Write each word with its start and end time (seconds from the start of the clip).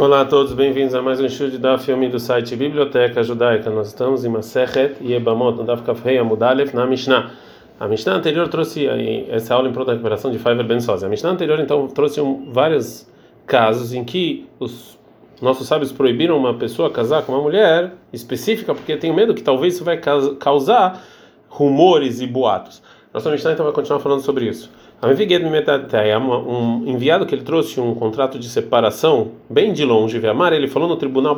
Olá 0.00 0.22
a 0.22 0.24
todos, 0.24 0.54
bem-vindos 0.54 0.94
a 0.94 1.02
mais 1.02 1.20
um 1.20 1.26
estudo 1.26 1.58
da 1.58 1.76
filme 1.76 2.08
do 2.08 2.18
site 2.18 2.56
Biblioteca 2.56 3.22
Judaica. 3.22 3.68
Nós 3.68 3.88
estamos 3.88 4.24
em 4.24 4.30
Masechet 4.30 4.96
Yebamot, 4.98 5.58
no 5.58 5.62
Daf 5.62 5.82
Kafrei 5.82 6.16
Amudalef, 6.16 6.74
na 6.74 6.86
Mishnah. 6.86 7.32
A 7.78 7.86
Mishnah 7.86 8.14
anterior 8.14 8.48
trouxe 8.48 8.86
essa 9.28 9.54
aula 9.54 9.68
em 9.68 9.72
pronta 9.74 9.92
recuperação 9.92 10.30
de 10.30 10.38
Faivel 10.38 10.64
Ben 10.64 10.80
Sozi. 10.80 11.04
A 11.04 11.08
Mishnah 11.10 11.32
anterior, 11.32 11.60
então, 11.60 11.86
trouxe 11.86 12.18
um, 12.18 12.50
vários 12.50 13.06
casos 13.46 13.92
em 13.92 14.02
que 14.02 14.48
os 14.58 14.98
nossos 15.42 15.68
sábios 15.68 15.92
proibiram 15.92 16.38
uma 16.38 16.54
pessoa 16.54 16.88
casar 16.88 17.22
com 17.26 17.32
uma 17.32 17.42
mulher 17.42 17.92
específica 18.10 18.74
porque 18.74 18.96
tem 18.96 19.14
medo 19.14 19.34
que 19.34 19.42
talvez 19.42 19.74
isso 19.74 19.84
vai 19.84 20.00
causar 20.38 21.04
rumores 21.46 22.22
e 22.22 22.26
boatos. 22.26 22.82
Nossa 23.12 23.30
Mishnah 23.30 23.52
então 23.52 23.66
vai 23.66 23.74
continuar 23.74 24.00
falando 24.00 24.22
sobre 24.22 24.46
isso. 24.46 24.70
Um 25.02 26.86
enviado 26.86 27.24
que 27.24 27.34
ele 27.34 27.42
trouxe 27.42 27.80
um 27.80 27.94
contrato 27.94 28.38
de 28.38 28.46
separação 28.48 29.32
bem 29.48 29.72
de 29.72 29.82
longe, 29.82 30.24
Amar, 30.26 30.52
ele 30.52 30.68
falou 30.68 30.86
no 30.86 30.96
tribunal 30.96 31.34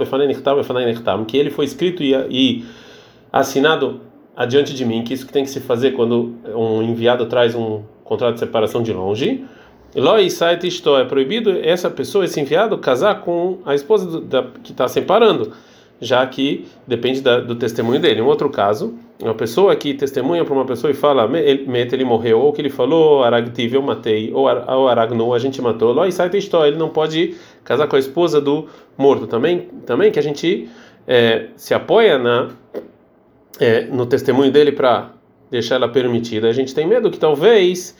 que 1.26 1.36
ele 1.36 1.50
foi 1.50 1.64
escrito 1.64 2.02
e, 2.02 2.64
assinado 3.32 4.00
adiante 4.36 4.74
de 4.74 4.84
mim, 4.84 5.04
que 5.04 5.14
isso 5.14 5.24
que 5.24 5.32
tem 5.32 5.44
que 5.44 5.50
se 5.50 5.60
fazer 5.60 5.92
quando 5.92 6.34
um 6.54 6.82
enviado 6.82 7.26
traz 7.26 7.54
um 7.54 7.82
contrato 8.02 8.34
de 8.34 8.40
separação 8.40 8.82
de 8.82 8.92
longe. 8.92 9.44
Loi 9.94 10.26
isto 10.66 10.96
é 10.96 11.04
proibido 11.04 11.50
essa 11.62 11.88
pessoa, 11.88 12.24
esse 12.24 12.40
enviado, 12.40 12.76
casar 12.78 13.20
com 13.20 13.58
a 13.64 13.74
esposa 13.74 14.20
da, 14.22 14.42
que 14.62 14.72
está 14.72 14.88
separando 14.88 15.52
já 16.02 16.26
que 16.26 16.66
depende 16.86 17.20
da, 17.20 17.38
do 17.38 17.54
testemunho 17.54 18.00
dele. 18.00 18.20
Um 18.20 18.26
outro 18.26 18.50
caso, 18.50 18.94
uma 19.20 19.34
pessoa 19.34 19.74
que 19.76 19.94
testemunha 19.94 20.44
para 20.44 20.52
uma 20.52 20.64
pessoa 20.66 20.90
e 20.90 20.94
fala, 20.94 21.28
mete, 21.28 21.94
ele 21.94 22.04
morreu, 22.04 22.40
ou 22.40 22.52
que 22.52 22.60
ele 22.60 22.68
falou, 22.68 23.22
aragtiv, 23.22 23.72
eu 23.72 23.80
matei, 23.80 24.32
ou, 24.34 24.48
aragnou, 24.88 25.32
a 25.32 25.38
gente 25.38 25.62
matou, 25.62 25.92
lá 25.92 26.08
e 26.08 26.12
sai 26.12 26.28
da 26.28 26.36
história, 26.36 26.70
ele 26.70 26.76
não 26.76 26.88
pode 26.88 27.36
casar 27.62 27.86
com 27.86 27.94
a 27.94 27.98
esposa 28.00 28.40
do 28.40 28.66
morto. 28.98 29.28
Também, 29.28 29.68
também 29.86 30.10
que 30.10 30.18
a 30.18 30.22
gente 30.22 30.68
é, 31.06 31.46
se 31.56 31.72
apoia 31.72 32.18
na, 32.18 32.48
é, 33.60 33.82
no 33.82 34.04
testemunho 34.04 34.50
dele 34.50 34.72
para 34.72 35.12
deixar 35.50 35.76
ela 35.76 35.88
permitida. 35.88 36.48
A 36.48 36.52
gente 36.52 36.74
tem 36.74 36.84
medo 36.84 37.10
que 37.10 37.18
talvez 37.18 37.96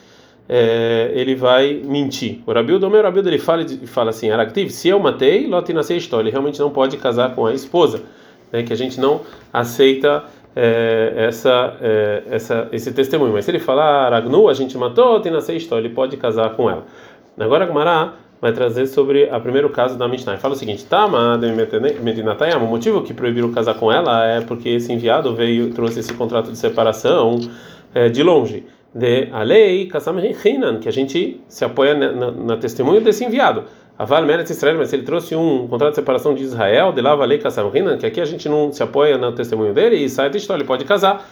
é, 0.48 1.10
ele 1.14 1.34
vai 1.34 1.80
mentir. 1.84 2.40
O 2.46 2.50
o 2.50 2.90
meu 2.90 3.02
Rabildo, 3.02 3.28
ele 3.28 3.38
fala, 3.38 3.64
fala 3.86 4.10
assim, 4.10 4.30
Aractiv, 4.30 4.70
se 4.70 4.88
eu 4.88 4.98
matei, 4.98 5.46
Lot 5.46 5.72
nasceu 5.72 5.96
história. 5.96 6.24
Ele 6.24 6.30
realmente 6.30 6.60
não 6.60 6.70
pode 6.70 6.96
casar 6.96 7.34
com 7.34 7.46
a 7.46 7.54
esposa, 7.54 8.02
né, 8.52 8.62
que 8.62 8.72
a 8.72 8.76
gente 8.76 9.00
não 9.00 9.20
aceita 9.52 10.24
é, 10.54 11.14
essa, 11.16 11.76
é, 11.80 12.22
essa, 12.30 12.68
esse 12.72 12.92
testemunho. 12.92 13.32
Mas 13.32 13.44
se 13.44 13.50
ele 13.50 13.60
falar 13.60 14.06
Aragnu, 14.06 14.48
a 14.48 14.54
gente 14.54 14.76
matou, 14.76 15.20
tem 15.20 15.32
nasceu 15.32 15.56
história, 15.56 15.86
ele 15.86 15.94
pode 15.94 16.16
casar 16.16 16.50
com 16.50 16.68
ela. 16.68 16.84
Agora 17.38 17.64
Gumará 17.64 18.14
vai 18.40 18.52
trazer 18.52 18.86
sobre 18.88 19.24
o 19.32 19.40
primeiro 19.40 19.70
caso 19.70 19.96
da 19.96 20.06
Mishnah. 20.06 20.32
Ele 20.32 20.40
fala 20.40 20.54
o 20.54 20.56
seguinte: 20.56 20.84
Tama 20.84 21.38
Medinatayam, 22.02 22.62
o 22.62 22.68
motivo 22.68 23.02
que 23.02 23.14
proibiram 23.14 23.50
casar 23.52 23.74
com 23.74 23.90
ela 23.90 24.26
é 24.26 24.40
porque 24.40 24.68
esse 24.68 24.92
enviado 24.92 25.34
veio 25.34 25.72
trouxe 25.72 26.00
esse 26.00 26.12
contrato 26.12 26.50
de 26.50 26.58
separação 26.58 27.40
é, 27.94 28.08
de 28.08 28.22
longe 28.22 28.66
de 28.94 29.28
a 29.32 29.42
lei 29.42 29.88
que 30.80 30.88
a 30.88 30.92
gente 30.92 31.40
se 31.48 31.64
apoia 31.64 31.94
na, 31.94 32.12
na, 32.12 32.30
na 32.30 32.56
testemunho 32.56 33.00
desse 33.00 33.24
enviado. 33.24 33.64
Aval 33.98 34.24
Meretz 34.24 34.50
Israel, 34.50 34.78
mas 34.78 34.92
ele 34.92 35.02
trouxe 35.02 35.36
um 35.36 35.68
contrato 35.68 35.90
de 35.90 35.96
separação 35.96 36.34
de 36.34 36.42
Israel, 36.42 36.92
de 36.92 37.00
lá 37.00 37.14
lei 37.24 37.38
Kassam 37.38 37.70
que 37.98 38.06
aqui 38.06 38.20
a 38.20 38.24
gente 38.24 38.48
não 38.48 38.72
se 38.72 38.82
apoia 38.82 39.16
no 39.18 39.32
testemunho 39.32 39.72
dele 39.72 39.96
e 39.96 40.08
sai 40.08 40.30
da 40.30 40.36
história, 40.36 40.60
ele 40.60 40.66
pode 40.66 40.84
casar. 40.84 41.28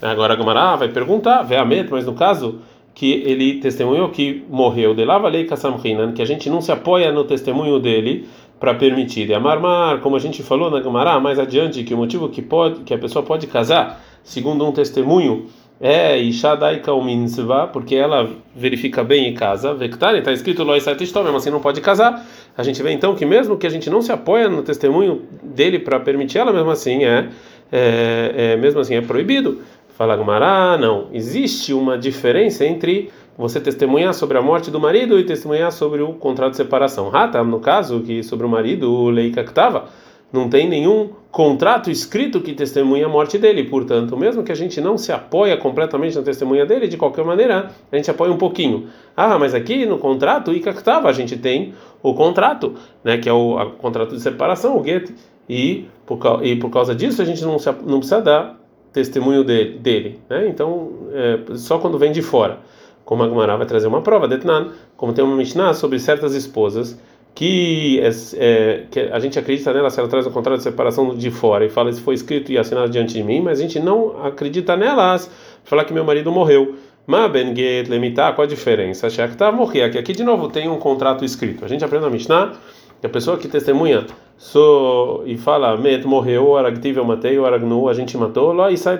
Agora 0.00 0.34
a 0.34 0.36
Gamará 0.36 0.76
vai 0.76 0.88
perguntar, 0.88 1.46
met, 1.66 1.90
mas 1.90 2.06
no 2.06 2.14
caso 2.14 2.60
que 2.94 3.22
ele 3.26 3.60
testemunhou 3.60 4.08
que 4.08 4.44
morreu, 4.48 4.94
de 4.94 5.04
lá 5.04 5.16
lei 5.28 5.44
Kassam 5.44 5.78
que 6.14 6.22
a 6.22 6.24
gente 6.24 6.48
não 6.48 6.60
se 6.60 6.72
apoia 6.72 7.12
no 7.12 7.24
testemunho 7.24 7.78
dele 7.78 8.26
para 8.58 8.74
permitir. 8.74 9.28
E 9.28 9.34
a 9.34 9.40
Marmar, 9.40 10.00
como 10.00 10.16
a 10.16 10.18
gente 10.18 10.42
falou 10.42 10.70
na 10.70 10.80
Gamará 10.80 11.20
mais 11.20 11.38
adiante, 11.38 11.84
que 11.84 11.92
o 11.92 11.96
motivo 11.98 12.28
que 12.28 12.40
pode 12.40 12.80
que 12.80 12.94
a 12.94 12.98
pessoa 12.98 13.22
pode 13.22 13.46
casar, 13.46 14.02
segundo 14.22 14.66
um 14.66 14.72
testemunho 14.72 15.46
é 15.80 16.18
Ishadai 16.18 16.80
Kauminzva, 16.80 17.68
porque 17.68 17.94
ela 17.94 18.30
verifica 18.54 19.04
bem 19.04 19.28
em 19.28 19.34
casa. 19.34 19.74
Vektani, 19.74 20.18
está 20.18 20.32
escrito 20.32 20.64
Loi 20.64 20.80
Saitistó, 20.80 21.22
mesmo 21.22 21.36
assim 21.36 21.50
não 21.50 21.60
pode 21.60 21.80
casar. 21.80 22.26
A 22.56 22.62
gente 22.62 22.82
vê 22.82 22.92
então 22.92 23.14
que 23.14 23.26
mesmo 23.26 23.56
que 23.56 23.66
a 23.66 23.70
gente 23.70 23.90
não 23.90 24.00
se 24.00 24.10
apoia 24.10 24.48
no 24.48 24.62
testemunho 24.62 25.22
dele 25.42 25.78
para 25.78 26.00
permitir 26.00 26.38
ela, 26.38 26.52
mesmo 26.52 26.70
assim 26.70 27.04
é, 27.04 27.28
é, 27.70 28.32
é, 28.36 28.56
mesmo 28.56 28.80
assim 28.80 28.94
é 28.94 29.02
proibido. 29.02 29.60
Fala 29.96 30.16
Gumará, 30.16 30.76
não. 30.78 31.08
Existe 31.12 31.72
uma 31.72 31.98
diferença 31.98 32.64
entre 32.64 33.10
você 33.36 33.60
testemunhar 33.60 34.14
sobre 34.14 34.38
a 34.38 34.42
morte 34.42 34.70
do 34.70 34.80
marido 34.80 35.18
e 35.18 35.24
testemunhar 35.24 35.70
sobre 35.72 36.00
o 36.00 36.14
contrato 36.14 36.52
de 36.52 36.56
separação. 36.56 37.10
Rata, 37.10 37.42
no 37.44 37.60
caso, 37.60 38.00
que 38.00 38.22
sobre 38.22 38.46
o 38.46 38.48
marido, 38.48 38.90
o 38.90 39.10
Leika 39.10 39.42
que 39.42 39.50
estava 39.50 39.88
não 40.32 40.48
tem 40.48 40.68
nenhum 40.68 41.10
contrato 41.30 41.90
escrito 41.90 42.40
que 42.40 42.52
testemunha 42.52 43.06
a 43.06 43.08
morte 43.08 43.38
dele. 43.38 43.64
Portanto, 43.64 44.16
mesmo 44.16 44.42
que 44.42 44.50
a 44.50 44.54
gente 44.54 44.80
não 44.80 44.96
se 44.96 45.12
apoia 45.12 45.56
completamente 45.56 46.16
na 46.16 46.22
testemunha 46.22 46.64
dele, 46.64 46.88
de 46.88 46.96
qualquer 46.96 47.24
maneira, 47.24 47.70
a 47.90 47.96
gente 47.96 48.10
apoia 48.10 48.32
um 48.32 48.38
pouquinho. 48.38 48.88
Ah, 49.16 49.38
mas 49.38 49.54
aqui 49.54 49.86
no 49.86 49.98
contrato, 49.98 50.52
Icactava, 50.52 51.08
a 51.08 51.12
gente 51.12 51.36
tem 51.36 51.74
o 52.02 52.14
contrato, 52.14 52.74
né, 53.04 53.18
que 53.18 53.28
é 53.28 53.32
o 53.32 53.58
a, 53.58 53.66
contrato 53.66 54.14
de 54.14 54.20
separação, 54.20 54.78
o 54.78 54.84
get, 54.84 55.10
e 55.48 55.86
por, 56.04 56.18
e 56.42 56.56
por 56.56 56.70
causa 56.70 56.94
disso 56.94 57.22
a 57.22 57.24
gente 57.24 57.44
não, 57.44 57.58
se, 57.58 57.70
não 57.84 57.98
precisa 57.98 58.20
dar 58.20 58.60
testemunho 58.92 59.44
dele. 59.44 59.78
dele 59.78 60.20
né? 60.28 60.48
Então, 60.48 60.90
é, 61.12 61.56
só 61.56 61.78
quando 61.78 61.98
vem 61.98 62.12
de 62.12 62.22
fora. 62.22 62.60
Como 63.04 63.22
a 63.22 63.28
Gemara 63.28 63.56
vai 63.56 63.66
trazer 63.66 63.86
uma 63.86 64.02
prova, 64.02 64.26
Detnan, 64.26 64.72
como 64.96 65.12
tem 65.12 65.24
uma 65.24 65.36
Mishnah 65.36 65.74
sobre 65.74 65.98
certas 66.00 66.34
esposas 66.34 66.98
que, 67.36 68.00
é, 68.00 68.10
é, 68.38 68.82
que 68.90 68.98
a 68.98 69.18
gente 69.18 69.38
acredita 69.38 69.70
nela 69.70 69.90
se 69.90 70.00
ela 70.00 70.08
traz 70.08 70.26
o 70.26 70.30
contrato 70.30 70.56
de 70.56 70.62
separação 70.62 71.14
de 71.14 71.30
fora 71.30 71.66
e 71.66 71.68
fala 71.68 71.92
se 71.92 72.00
foi 72.00 72.14
escrito 72.14 72.50
e 72.50 72.56
assinado 72.56 72.88
diante 72.88 73.12
de 73.12 73.22
mim, 73.22 73.42
mas 73.42 73.58
a 73.58 73.62
gente 73.62 73.78
não 73.78 74.24
acredita 74.24 74.74
nelas 74.74 75.30
falar 75.62 75.84
que 75.84 75.92
meu 75.92 76.02
marido 76.02 76.32
morreu. 76.32 76.76
Mas 77.06 77.30
get 77.54 77.90
lemitar, 77.90 78.34
qual 78.34 78.46
a 78.46 78.48
diferença? 78.48 79.06
Achar 79.06 79.28
que 79.28 79.36
tá 79.36 79.52
morrer 79.52 79.90
que 79.90 79.98
aqui 79.98 80.14
de 80.14 80.24
novo 80.24 80.48
tem 80.48 80.66
um 80.66 80.78
contrato 80.78 81.26
escrito. 81.26 81.62
A 81.62 81.68
gente 81.68 81.84
aprende 81.84 82.06
na 82.06 82.10
Mishnah 82.10 82.54
que 83.02 83.06
a 83.06 83.10
pessoa 83.10 83.36
que 83.36 83.46
testemunha 83.46 84.06
so, 84.38 85.22
e 85.26 85.36
fala 85.36 85.76
met 85.76 86.06
morreu, 86.06 86.56
aragtiv 86.56 86.96
eu 86.96 87.04
matei, 87.04 87.38
aragnu 87.38 87.86
a 87.90 87.92
gente 87.92 88.16
matou, 88.16 88.54
lá 88.54 88.70
e 88.70 88.78
sai 88.78 88.98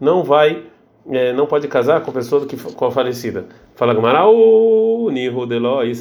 não 0.00 0.22
vai 0.22 0.62
é, 1.10 1.32
não 1.32 1.46
pode 1.46 1.66
casar 1.66 2.00
com 2.02 2.12
a 2.12 2.14
pessoa 2.14 2.46
que 2.46 2.56
com 2.56 2.84
a 2.86 2.92
falecida. 2.92 3.46
Fala 3.80 3.94
Gamarau, 3.94 5.08
Nihu 5.10 5.46
Deló 5.46 5.82
e 5.82 5.92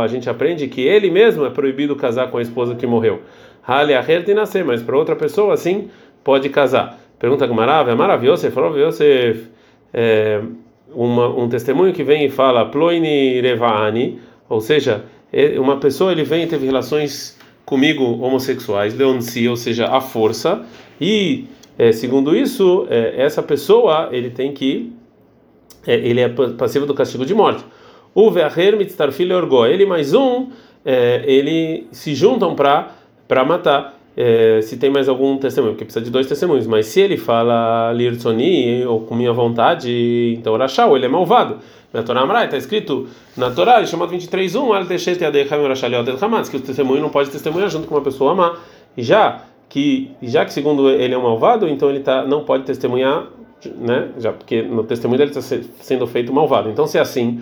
A 0.00 0.06
gente 0.06 0.30
aprende 0.30 0.68
que 0.68 0.80
ele 0.80 1.10
mesmo 1.10 1.44
é 1.44 1.50
proibido 1.50 1.96
casar 1.96 2.30
com 2.30 2.38
a 2.38 2.42
esposa 2.42 2.76
que 2.76 2.86
morreu. 2.86 3.22
Hale 3.66 3.92
Aher 3.92 4.24
tem 4.24 4.32
nascer, 4.32 4.64
mas 4.64 4.80
para 4.80 4.96
outra 4.96 5.16
pessoa 5.16 5.52
assim 5.52 5.88
pode 6.22 6.48
casar. 6.48 6.96
Pergunta 7.18 7.44
Gamarau, 7.44 7.88
é 7.88 7.94
maravilhoso, 7.96 8.48
falou, 8.52 8.72
você 8.72 9.46
é, 9.92 10.40
uma, 10.94 11.26
um 11.26 11.48
testemunho 11.48 11.92
que 11.92 12.04
vem 12.04 12.26
e 12.26 12.30
fala 12.30 12.66
Ploini 12.66 13.40
Revaani, 13.40 14.20
ou 14.48 14.60
seja, 14.60 15.04
uma 15.58 15.78
pessoa 15.78 16.12
ele 16.12 16.22
vem 16.22 16.44
e 16.44 16.46
teve 16.46 16.66
relações 16.66 17.36
comigo 17.64 18.04
homossexuais, 18.04 18.96
leonci, 18.96 19.48
ou 19.48 19.56
seja, 19.56 19.88
a 19.88 20.00
força, 20.00 20.64
e 21.00 21.46
é, 21.76 21.90
segundo 21.90 22.36
isso, 22.36 22.86
é, 22.88 23.14
essa 23.16 23.42
pessoa 23.42 24.08
ele 24.12 24.30
tem 24.30 24.52
que 24.52 24.92
é, 24.92 25.01
ele 25.86 26.20
é 26.20 26.28
passivo 26.28 26.86
do 26.86 26.94
castigo 26.94 27.24
de 27.24 27.34
morte. 27.34 27.64
O 28.14 28.30
ve'acher 28.30 28.76
mitztarfil 28.76 29.28
ele 29.66 29.86
mais 29.86 30.12
um, 30.12 30.48
é, 30.84 31.22
ele 31.26 31.86
se 31.92 32.14
juntam 32.14 32.54
para 32.54 32.90
para 33.26 33.44
matar. 33.44 33.98
É, 34.14 34.60
se 34.60 34.76
tem 34.76 34.90
mais 34.90 35.08
algum 35.08 35.38
testemunho, 35.38 35.72
porque 35.72 35.86
precisa 35.86 36.04
de 36.04 36.10
dois 36.10 36.26
testemunhos, 36.26 36.66
mas 36.66 36.84
se 36.84 37.00
ele 37.00 37.16
fala 37.16 37.90
lirtsoni 37.94 38.84
ou 38.84 39.00
com 39.00 39.14
minha 39.14 39.32
vontade, 39.32 40.36
então 40.38 40.54
Rachau, 40.54 40.94
ele 40.94 41.06
é 41.06 41.08
malvado. 41.08 41.56
Na 41.94 42.02
Torá 42.02 42.20
Amrai 42.20 42.44
está 42.44 42.58
escrito 42.58 43.06
na 43.36 43.50
Torá, 43.50 43.84
chamado 43.86 44.12
23.1, 44.12 44.74
al 44.74 44.86
que 46.50 46.56
o 46.56 46.60
testemunho 46.60 47.00
não 47.00 47.08
pode 47.08 47.30
testemunhar 47.30 47.70
junto 47.70 47.88
com 47.88 47.94
uma 47.94 48.02
pessoa 48.02 48.34
má. 48.34 48.58
Já 48.96 49.44
que 49.68 50.10
já 50.22 50.44
que 50.44 50.52
segundo 50.52 50.90
ele 50.90 51.14
é 51.14 51.18
um 51.18 51.22
malvado, 51.22 51.66
então 51.66 51.88
ele 51.88 52.00
tá 52.00 52.24
não 52.26 52.44
pode 52.44 52.64
testemunhar, 52.64 53.28
né? 53.76 54.08
Já 54.18 54.32
porque 54.32 54.62
no 54.62 54.84
testemunho 54.84 55.18
dele 55.18 55.30
está 55.30 55.42
sendo 55.80 56.06
feito 56.06 56.32
malvado. 56.32 56.68
Então 56.70 56.86
se 56.86 56.98
é 56.98 57.00
assim, 57.00 57.40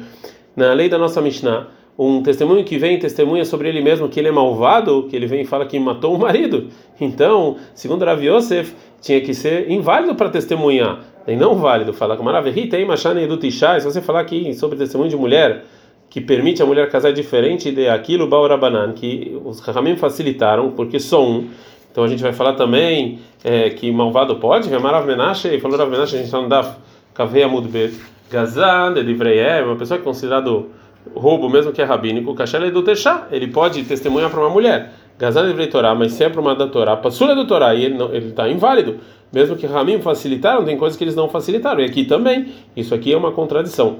na 0.56 0.72
lei 0.72 0.88
da 0.88 0.98
nossa 0.98 1.20
Mishnah, 1.20 1.68
um 1.98 2.22
testemunho 2.22 2.64
que 2.64 2.78
vem 2.78 2.98
testemunha 2.98 3.44
sobre 3.44 3.68
ele 3.68 3.82
mesmo 3.82 4.08
que 4.08 4.18
ele 4.18 4.28
é 4.28 4.32
malvado, 4.32 5.06
que 5.08 5.14
ele 5.14 5.26
vem 5.26 5.42
e 5.42 5.44
fala 5.44 5.66
que 5.66 5.78
matou 5.78 6.14
o 6.14 6.18
marido. 6.18 6.68
Então, 6.98 7.56
segundo 7.74 8.04
Rav 8.04 8.24
Yosef, 8.24 8.74
tinha 9.00 9.20
que 9.20 9.34
ser 9.34 9.70
inválido 9.70 10.14
para 10.14 10.30
testemunhar, 10.30 11.00
e 11.26 11.36
não 11.36 11.56
válido. 11.56 11.92
Fala 11.92 12.16
com 12.16 12.22
Maravehi, 12.22 12.68
tem 12.68 12.86
machane 12.86 13.26
do 13.26 13.38
se 13.50 13.80
você 13.84 14.00
falar 14.00 14.20
aqui 14.20 14.54
sobre 14.54 14.78
testemunho 14.78 15.10
de 15.10 15.16
mulher 15.16 15.64
que 16.08 16.20
permite 16.20 16.62
a 16.62 16.66
mulher 16.66 16.90
casar 16.90 17.12
diferente 17.12 17.70
de 17.70 17.88
aquilo 17.88 18.26
Baurabanan, 18.26 18.92
que 18.92 19.38
os 19.44 19.60
Rahamim 19.60 19.96
facilitaram, 19.96 20.72
porque 20.72 20.98
só 20.98 21.24
um 21.24 21.48
então 21.90 22.04
a 22.04 22.08
gente 22.08 22.22
vai 22.22 22.32
falar 22.32 22.54
também 22.54 23.18
é, 23.42 23.70
que 23.70 23.90
malvado 23.90 24.36
pode. 24.36 24.70
Marav 24.70 25.06
Menashe, 25.06 25.58
falou 25.60 25.78
Rav 25.78 25.90
Menashe, 25.90 26.14
a 26.14 26.18
gente 26.18 26.26
está 26.26 26.40
no 26.40 26.48
Daf 26.48 26.76
Kaveia 27.14 27.48
Mudbet. 27.48 27.94
Gazan, 28.30 28.90
Livreie, 28.90 29.64
uma 29.64 29.74
pessoa 29.74 29.98
que 29.98 30.02
é 30.02 30.04
considerado 30.04 30.70
roubo, 31.14 31.48
mesmo 31.48 31.72
que 31.72 31.82
é 31.82 31.84
rabínico, 31.84 32.34
Kashel 32.34 32.70
do 32.70 32.82
Techá, 32.82 33.26
ele 33.32 33.48
pode 33.48 33.82
testemunhar 33.84 34.30
para 34.30 34.40
uma 34.40 34.50
mulher. 34.50 34.92
Gazan 35.18 35.54
de 35.54 35.66
Torá, 35.66 35.94
mas 35.94 36.12
sempre 36.12 36.38
é 36.38 36.40
uma 36.40 36.54
da 36.54 36.66
Torá, 36.66 36.96
Passula 36.96 37.34
do 37.34 37.46
Torá, 37.46 37.74
e 37.74 37.84
ele 37.84 38.28
está 38.28 38.48
inválido. 38.48 38.98
Mesmo 39.32 39.54
que 39.54 39.66
Ramim 39.66 40.00
facilitaram, 40.00 40.64
tem 40.64 40.76
coisas 40.76 40.96
que 40.96 41.04
eles 41.04 41.14
não 41.14 41.28
facilitaram. 41.28 41.80
E 41.80 41.84
aqui 41.84 42.04
também, 42.04 42.52
isso 42.74 42.94
aqui 42.94 43.12
é 43.12 43.16
uma 43.16 43.30
contradição. 43.30 43.98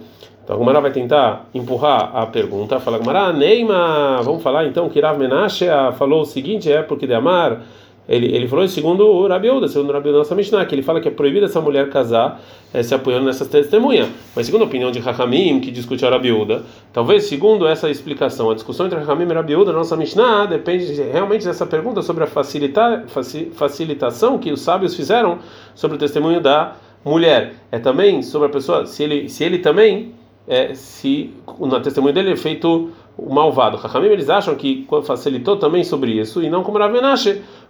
Então 0.50 0.56
a 0.56 0.58
Gumara 0.58 0.80
vai 0.80 0.90
tentar 0.90 1.48
empurrar 1.54 2.10
a 2.12 2.26
pergunta. 2.26 2.80
Fala, 2.80 2.98
Gumara, 2.98 3.32
Neima, 3.32 4.20
vamos 4.24 4.42
falar 4.42 4.66
então 4.66 4.88
que 4.88 4.98
Rav 4.98 5.16
Menashe 5.16 5.66
falou 5.96 6.22
o 6.22 6.24
seguinte: 6.24 6.68
é 6.68 6.82
porque 6.82 7.06
de 7.06 7.14
amar 7.14 7.62
ele, 8.08 8.34
ele 8.34 8.48
falou 8.48 8.64
isso 8.64 8.74
segundo 8.74 9.06
o 9.06 9.28
Rabiuda, 9.28 9.68
segundo 9.68 9.90
o 9.90 9.92
Rabiuda 9.92 10.18
nossa 10.18 10.34
Mishnah, 10.34 10.66
que 10.66 10.74
ele 10.74 10.82
fala 10.82 11.00
que 11.00 11.06
é 11.06 11.10
proibido 11.12 11.46
essa 11.46 11.60
mulher 11.60 11.88
casar 11.88 12.40
é, 12.74 12.82
se 12.82 12.92
apoiando 12.92 13.26
nessas 13.26 13.46
testemunhas. 13.46 14.08
Mas 14.34 14.46
segundo 14.46 14.62
a 14.62 14.64
opinião 14.64 14.90
de 14.90 14.98
Rahamim, 14.98 15.60
que 15.60 15.70
discute 15.70 16.04
a 16.04 16.10
Rabiuda, 16.10 16.64
talvez 16.92 17.26
segundo 17.26 17.64
essa 17.68 17.88
explicação, 17.88 18.50
a 18.50 18.54
discussão 18.54 18.86
entre 18.86 18.98
Rahamim 18.98 19.30
e 19.30 19.32
Rabiuda, 19.32 19.72
nossa 19.72 19.96
Mishnah, 19.96 20.46
depende 20.46 21.00
realmente 21.00 21.44
dessa 21.44 21.64
pergunta 21.64 22.02
sobre 22.02 22.24
a 22.24 22.26
facilita, 22.26 23.04
facilitação 23.52 24.36
que 24.36 24.50
os 24.50 24.60
sábios 24.62 24.96
fizeram 24.96 25.38
sobre 25.76 25.96
o 25.96 26.00
testemunho 26.00 26.40
da 26.40 26.74
mulher. 27.04 27.54
É 27.70 27.78
também 27.78 28.20
sobre 28.20 28.48
a 28.48 28.50
pessoa, 28.50 28.84
se 28.84 29.04
ele, 29.04 29.28
se 29.28 29.44
ele 29.44 29.58
também, 29.58 30.12
é, 30.46 30.74
se 30.74 31.32
na 31.58 31.80
testemunho 31.80 32.14
dele 32.14 32.32
é 32.32 32.36
feito 32.36 32.90
o 33.16 33.32
malvado. 33.32 33.76
Rahamim, 33.76 34.08
eles 34.08 34.30
acham 34.30 34.54
que 34.54 34.86
facilitou 35.04 35.56
também 35.56 35.84
sobre 35.84 36.12
isso, 36.12 36.42
e 36.42 36.48
não 36.48 36.62
como 36.62 36.78
Rav 36.78 36.94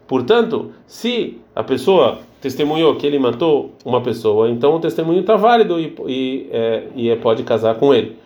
Portanto, 0.07 0.73
se 0.87 1.39
a 1.55 1.63
pessoa 1.63 2.19
testemunhou 2.41 2.97
que 2.97 3.07
ele 3.07 3.19
matou 3.19 3.73
uma 3.85 4.01
pessoa, 4.01 4.51
então 4.51 4.75
o 4.75 4.81
testemunho 4.81 5.21
está 5.21 5.37
válido 5.37 5.79
e, 5.79 5.95
e, 6.07 6.49
é, 6.51 6.83
e 6.97 7.11
é, 7.11 7.17
pode 7.17 7.43
casar 7.43 7.77
com 7.77 7.95
ele. 7.95 8.17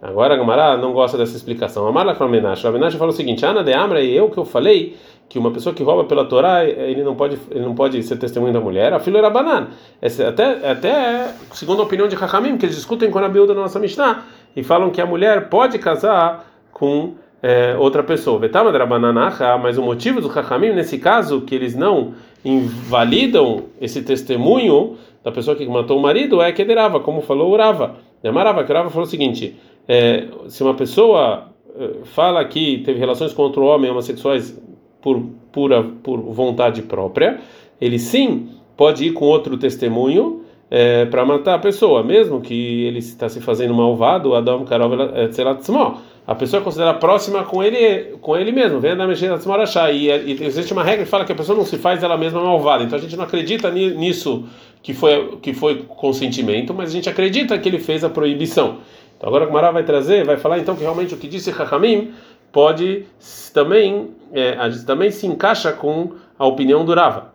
Agora 0.00 0.34
a 0.34 0.36
Gamara 0.36 0.76
não 0.76 0.92
gosta 0.92 1.16
dessa 1.16 1.36
explicação. 1.36 1.86
Amar 1.86 2.14
com 2.16 2.24
Amenash. 2.24 2.64
Amenash 2.64 2.94
fala 2.94 3.10
o 3.10 3.14
seguinte: 3.14 3.44
Ana 3.44 3.62
de 3.62 3.72
Amra 3.72 4.00
e 4.02 4.14
eu 4.14 4.28
que 4.30 4.38
eu 4.38 4.44
falei 4.44 4.96
que 5.28 5.38
uma 5.38 5.50
pessoa 5.50 5.74
que 5.74 5.82
rouba 5.82 6.04
pela 6.04 6.26
Torá 6.26 6.64
ele 6.64 7.02
não 7.02 7.14
pode 7.14 7.38
ele 7.50 7.64
não 7.64 7.74
pode 7.74 8.02
ser 8.02 8.16
testemunho 8.16 8.52
da 8.52 8.60
mulher. 8.60 8.92
A 8.92 9.00
filha 9.00 9.18
era 9.18 9.30
banana. 9.30 9.70
Até 10.02 10.70
até 10.70 11.34
segundo 11.52 11.80
a 11.80 11.84
opinião 11.84 12.06
de 12.06 12.14
Hakamim 12.16 12.58
que 12.58 12.66
eles 12.66 12.76
discutem 12.76 13.10
com 13.10 13.18
a 13.18 13.28
Bilda 13.28 13.54
da 13.54 13.60
nossa 13.60 13.78
Mishnah 13.78 14.24
e 14.54 14.62
falam 14.62 14.90
que 14.90 15.00
a 15.00 15.06
mulher 15.06 15.48
pode 15.48 15.78
casar 15.78 16.44
com 16.70 17.14
é, 17.44 17.76
outra 17.78 18.02
pessoa. 18.02 18.40
Mas 19.62 19.76
o 19.76 19.82
motivo 19.82 20.18
do 20.18 20.32
Chachamim, 20.32 20.70
nesse 20.70 20.98
caso, 20.98 21.42
que 21.42 21.54
eles 21.54 21.74
não 21.74 22.14
invalidam 22.42 23.64
esse 23.78 24.00
testemunho 24.00 24.96
da 25.22 25.30
pessoa 25.30 25.54
que 25.54 25.66
matou 25.66 25.98
o 25.98 26.02
marido, 26.02 26.40
é 26.40 26.50
que 26.52 26.64
derava, 26.64 27.00
como 27.00 27.20
falou 27.20 27.52
o 27.52 27.56
Rava. 27.56 27.96
Marava, 28.32 28.64
que 28.64 28.72
o 28.72 28.74
Rava 28.74 28.88
falou 28.88 29.06
o 29.06 29.10
seguinte: 29.10 29.54
é, 29.88 30.28
se 30.48 30.62
uma 30.62 30.74
pessoa 30.74 31.48
é, 31.78 32.04
fala 32.04 32.44
que 32.44 32.78
teve 32.78 32.98
relações 32.98 33.32
com 33.32 33.42
outro 33.42 33.64
homem 33.64 33.90
homossexuais 33.90 34.60
por 35.00 35.22
pura 35.52 35.82
por 35.82 36.20
vontade 36.20 36.82
própria, 36.82 37.38
ele 37.80 37.98
sim 37.98 38.48
pode 38.76 39.06
ir 39.06 39.12
com 39.12 39.24
outro 39.26 39.56
testemunho 39.56 40.42
é, 40.70 41.04
para 41.04 41.24
matar 41.24 41.54
a 41.54 41.58
pessoa, 41.58 42.02
mesmo 42.02 42.40
que 42.40 42.84
ele 42.84 42.98
está 42.98 43.28
se 43.28 43.40
fazendo 43.40 43.74
malvado, 43.74 44.34
Adam 44.34 44.64
Karov 44.64 44.94
Tzelatzmo 45.30 45.98
a 46.26 46.34
pessoa 46.34 46.60
é 46.60 46.64
considerada 46.64 46.98
próxima 46.98 47.44
com 47.44 47.62
ele, 47.62 48.16
com 48.22 48.34
ele 48.34 48.50
mesmo, 48.50 48.80
vem 48.80 48.96
da 48.96 49.06
mexer 49.06 49.28
da 49.28 49.90
e, 49.92 50.06
e 50.08 50.44
existe 50.44 50.72
uma 50.72 50.82
regra 50.82 51.04
que 51.04 51.10
fala 51.10 51.24
que 51.24 51.32
a 51.32 51.34
pessoa 51.34 51.56
não 51.56 51.66
se 51.66 51.76
faz 51.76 52.02
ela 52.02 52.16
mesma 52.16 52.40
malvada. 52.40 52.82
Então 52.82 52.98
a 52.98 53.00
gente 53.00 53.14
não 53.14 53.24
acredita 53.24 53.70
nisso 53.70 54.44
que 54.82 54.94
foi 54.94 55.36
que 55.42 55.52
foi 55.52 55.84
consentimento, 55.86 56.72
mas 56.72 56.88
a 56.88 56.92
gente 56.92 57.10
acredita 57.10 57.58
que 57.58 57.68
ele 57.68 57.78
fez 57.78 58.02
a 58.04 58.08
proibição. 58.08 58.78
Então 59.16 59.28
agora 59.28 59.48
o 59.48 59.52
Mará 59.52 59.70
vai 59.70 59.84
trazer, 59.84 60.24
vai 60.24 60.36
falar 60.36 60.58
então 60.58 60.74
que 60.74 60.82
realmente 60.82 61.14
o 61.14 61.16
que 61.16 61.28
disse 61.28 61.50
Hakamim 61.50 62.12
pode 62.52 63.06
também 63.52 64.10
é, 64.32 64.56
também 64.86 65.10
se 65.10 65.26
encaixa 65.26 65.72
com 65.72 66.12
a 66.38 66.46
opinião 66.46 66.84
do 66.84 66.94
Rava. 66.94 67.34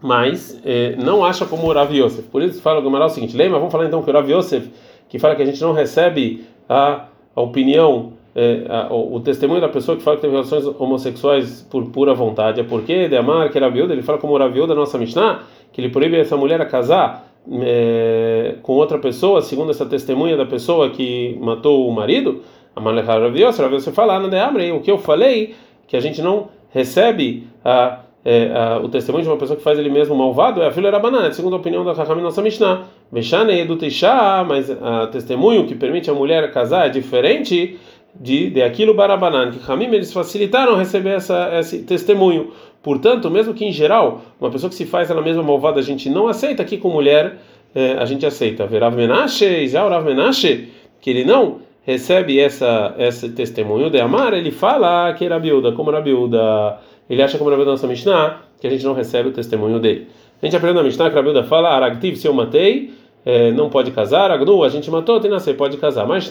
Mas 0.00 0.60
é, 0.64 0.94
não 0.96 1.24
acha 1.24 1.44
como 1.44 1.66
o 1.66 1.72
Rav 1.72 1.92
Yosef. 1.92 2.28
Por 2.28 2.42
isso 2.42 2.62
fala 2.62 2.80
o 2.80 2.90
Mará 2.90 3.06
o 3.06 3.08
seguinte: 3.08 3.36
lembra? 3.36 3.58
Vamos 3.58 3.72
falar 3.72 3.86
então 3.86 4.02
que 4.02 4.10
o 4.10 4.12
Rav 4.12 4.30
Yosef, 4.30 4.70
que 5.08 5.18
fala 5.18 5.34
que 5.34 5.42
a 5.42 5.46
gente 5.46 5.60
não 5.60 5.72
recebe 5.72 6.46
a 6.68 7.08
a 7.38 7.40
opinião, 7.40 8.14
é, 8.34 8.66
a, 8.68 8.92
o, 8.92 9.14
o, 9.14 9.20
testemunho 9.20 9.60
da 9.60 9.68
pessoa 9.68 9.96
que 9.96 10.02
fala 10.02 10.16
que 10.16 10.22
teve 10.22 10.34
relações 10.34 10.66
homossexuais 10.66 11.62
por 11.70 11.86
pura 11.90 12.12
vontade. 12.14 12.60
É 12.60 12.64
porque 12.64 13.08
de 13.08 13.16
amar 13.16 13.48
que 13.50 13.56
era 13.56 13.70
viúva, 13.70 13.92
ele 13.92 14.02
fala 14.02 14.18
como 14.18 14.34
era 14.34 14.48
viúva 14.48 14.68
da 14.68 14.74
nossa 14.74 14.98
Mishnah, 14.98 15.42
que 15.72 15.80
ele 15.80 15.88
proíbe 15.88 16.16
essa 16.16 16.36
mulher 16.36 16.60
a 16.60 16.66
casar 16.66 17.27
é, 17.62 18.56
com 18.62 18.72
outra 18.72 18.98
pessoa, 18.98 19.40
segundo 19.42 19.70
essa 19.70 19.86
testemunha 19.86 20.36
da 20.36 20.46
pessoa 20.46 20.90
que 20.90 21.36
matou 21.40 21.88
o 21.88 21.92
marido. 21.92 22.42
A 22.74 22.80
Malechar 22.80 23.20
Raviosa, 23.20 23.68
você 23.68 23.90
fala, 23.90 24.18
não 24.20 24.38
amre, 24.40 24.70
o 24.70 24.80
que 24.80 24.90
eu 24.90 24.98
falei, 24.98 25.54
que 25.86 25.96
a 25.96 26.00
gente 26.00 26.22
não 26.22 26.48
recebe 26.70 27.48
a 27.64 28.00
é, 28.24 28.52
a, 28.52 28.78
o 28.78 28.88
testemunho 28.88 29.24
de 29.24 29.30
uma 29.30 29.38
pessoa 29.38 29.56
que 29.56 29.62
faz 29.62 29.78
ele 29.78 29.88
mesmo 29.88 30.14
malvado 30.14 30.60
é 30.60 30.66
a 30.66 30.70
filha 30.70 30.90
banana, 30.98 31.32
segundo 31.32 31.54
a 31.54 31.58
opinião 31.58 31.84
da 31.84 31.94
Chachamim 31.94 32.20
nossa 32.20 32.42
Mishnah. 32.42 32.82
Veshane 33.10 33.64
do 33.64 33.76
Teishá, 33.76 34.44
mas 34.46 34.70
a 34.70 35.06
testemunho 35.06 35.66
que 35.66 35.74
permite 35.74 36.10
a 36.10 36.14
mulher 36.14 36.50
casar 36.52 36.86
é 36.86 36.88
diferente 36.90 37.78
de, 38.14 38.50
de 38.50 38.62
aquilo 38.62 38.94
barabanan, 38.94 39.50
que 39.50 39.64
Chamim 39.64 39.86
eles 39.86 40.12
facilitaram 40.12 40.76
receber 40.76 41.10
essa, 41.10 41.50
esse 41.58 41.82
testemunho. 41.82 42.52
Portanto, 42.82 43.30
mesmo 43.30 43.54
que 43.54 43.64
em 43.64 43.72
geral, 43.72 44.22
uma 44.40 44.50
pessoa 44.50 44.70
que 44.70 44.76
se 44.76 44.86
faz 44.86 45.10
ela 45.10 45.22
mesma 45.22 45.42
malvada 45.42 45.80
a 45.80 45.82
gente 45.82 46.08
não 46.08 46.28
aceita, 46.28 46.62
aqui 46.62 46.78
com 46.78 46.88
mulher 46.90 47.38
é, 47.74 47.92
a 47.92 48.04
gente 48.04 48.24
aceita. 48.24 48.66
Verav 48.66 48.94
Menashe, 48.96 49.68
já 49.68 49.84
o 49.84 49.88
Rav 49.88 50.04
Menashe, 50.04 50.68
que 51.00 51.10
ele 51.10 51.24
não 51.24 51.58
recebe 51.82 52.38
essa, 52.38 52.94
esse 52.98 53.30
testemunho 53.30 53.90
de 53.90 54.00
Amar, 54.00 54.34
ele 54.34 54.50
fala 54.50 55.12
que 55.14 55.24
era 55.24 55.38
biúda, 55.38 55.72
como 55.72 55.90
era 55.90 56.00
biúda 56.00 56.78
ele 57.08 57.22
acha 57.22 57.38
como 57.38 57.50
na 57.50 57.56
nossa 57.56 57.86
Mishnah 57.86 58.42
que 58.60 58.66
a 58.66 58.70
gente 58.70 58.84
não 58.84 58.92
recebe 58.92 59.30
o 59.30 59.32
testemunho 59.32 59.78
dele. 59.78 60.08
A 60.40 60.46
gente 60.46 60.56
aprende 60.56 60.76
na 60.76 60.82
Mishnah 60.82 61.10
que 61.10 61.16
a 61.16 61.20
Rabilda 61.20 61.42
fala, 61.44 61.70
Aragtiv, 61.70 62.16
se 62.16 62.28
eu 62.28 62.34
matei, 62.34 62.92
é, 63.24 63.50
não 63.52 63.68
pode 63.68 63.90
casar, 63.90 64.30
Agnu, 64.30 64.62
a 64.62 64.68
gente 64.68 64.90
matou, 64.90 65.20
tem 65.20 65.30
nascer, 65.30 65.56
pode 65.56 65.76
casar. 65.76 66.06
Mas 66.06 66.30